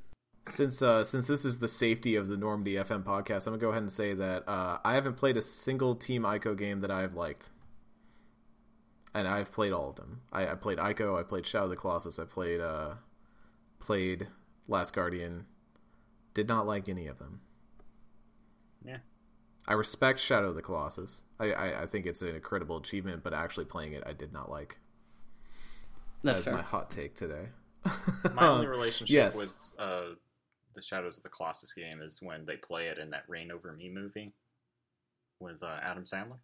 [0.48, 3.70] Since uh, since this is the safety of the Norm FM podcast, I'm gonna go
[3.70, 7.16] ahead and say that uh, I haven't played a single Team Ico game that I've
[7.16, 7.50] liked,
[9.16, 10.22] and I've played all of them.
[10.32, 12.92] I, I played Ico, I played Shadow of the Colossus, I played uh,
[13.80, 14.28] played
[14.68, 15.46] Last Guardian.
[16.36, 17.40] Did not like any of them.
[18.86, 18.98] Yeah.
[19.68, 21.24] I respect Shadow of the Colossus.
[21.40, 24.52] I, I, I think it's an incredible achievement, but actually playing it, I did not
[24.52, 24.78] like.
[26.24, 26.54] That's fair.
[26.54, 27.48] my hot take today.
[28.34, 29.38] My only relationship yes.
[29.38, 30.16] with uh,
[30.76, 33.72] the Shadows of the Colossus game is when they play it in that Reign Over
[33.74, 34.34] Me movie
[35.40, 36.38] with uh, Adam Sandler.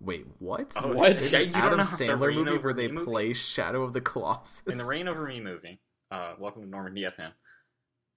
[0.00, 0.72] Wait, what?
[0.82, 1.32] Oh, What?
[1.32, 3.04] yeah, you don't Adam know Sandler movie Over where they Me movie?
[3.06, 4.62] play Shadow of the Colossus?
[4.66, 5.78] in the Reign Over Me movie.
[6.10, 7.30] Uh, welcome to Normandy FM.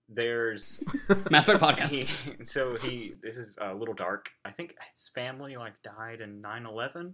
[0.10, 0.84] There's
[1.30, 1.88] Mass Effect podcast.
[1.90, 4.32] he, so he this is a little dark.
[4.44, 7.14] I think his family like died in 9/11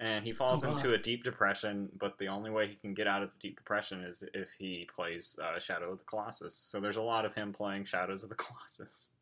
[0.00, 3.06] and he falls Oh, into a deep depression, but the only way he can get
[3.06, 6.54] out of the deep depression is if he plays uh, Shadow of the Colossus.
[6.54, 9.12] So there's a lot of him playing Shadows of the Colossus.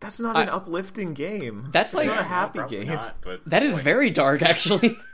[0.00, 1.68] That's not I- an uplifting game.
[1.70, 2.94] That's It's like- not a happy probably game.
[2.94, 3.16] not,
[3.46, 4.96] That is like- very dark, actually.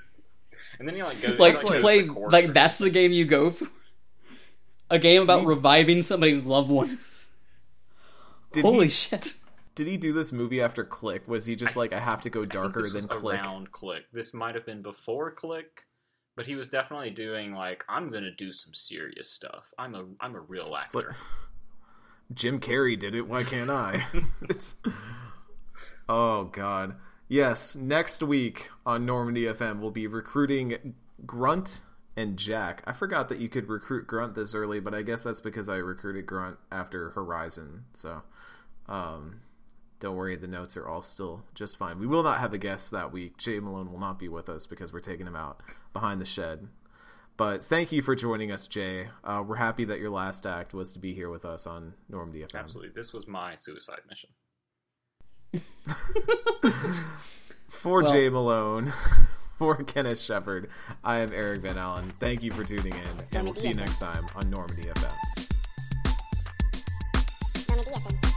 [0.79, 3.51] And then you like goes like to goes play, like that's the game you go
[3.51, 3.67] for.
[4.89, 7.29] A game about reviving somebody's loved ones.
[8.53, 9.35] Did Holy he, shit!
[9.75, 11.27] Did he do this movie after Click?
[11.27, 13.41] Was he just like, I have to go darker this than Click?
[13.41, 14.05] Around Click.
[14.13, 15.87] This might have been before Click,
[16.37, 19.73] but he was definitely doing like I'm gonna do some serious stuff.
[19.79, 21.17] I'm a I'm a real It's like, actor.
[22.35, 23.27] Jim Carrey did it.
[23.27, 24.05] Why can't I?
[24.49, 24.77] it's.
[26.09, 26.97] Oh God.
[27.29, 27.77] Yes.
[27.77, 30.95] Next week on Normandy FM, we'll be recruiting
[31.27, 31.83] Grunt
[32.17, 32.83] and Jack.
[32.87, 35.77] I forgot that you could recruit Grunt this early, but I guess that's because I
[35.77, 37.85] recruited Grunt after Horizon.
[37.95, 38.23] So,
[38.89, 39.41] um,
[40.01, 41.99] don't worry, the notes are all still just fine.
[41.99, 43.37] We will not have a guest that week.
[43.37, 45.61] Jay Malone will not be with us because we're taking him out
[45.93, 46.67] behind the shed.
[47.37, 49.09] But thank you for joining us, Jay.
[49.25, 52.41] Uh, we're happy that your last act was to be here with us on Normandy
[52.41, 52.55] FM.
[52.61, 54.31] Absolutely, this was my suicide mission.
[57.69, 58.93] For Well- Jay Malone,
[59.59, 60.69] for Kenneth Shepard,
[61.03, 62.13] I am Eric Van Allen.
[62.21, 65.13] Thank you for tuning in, and we'll see you next time on Normandy FM.
[67.69, 68.30] Normandy FM.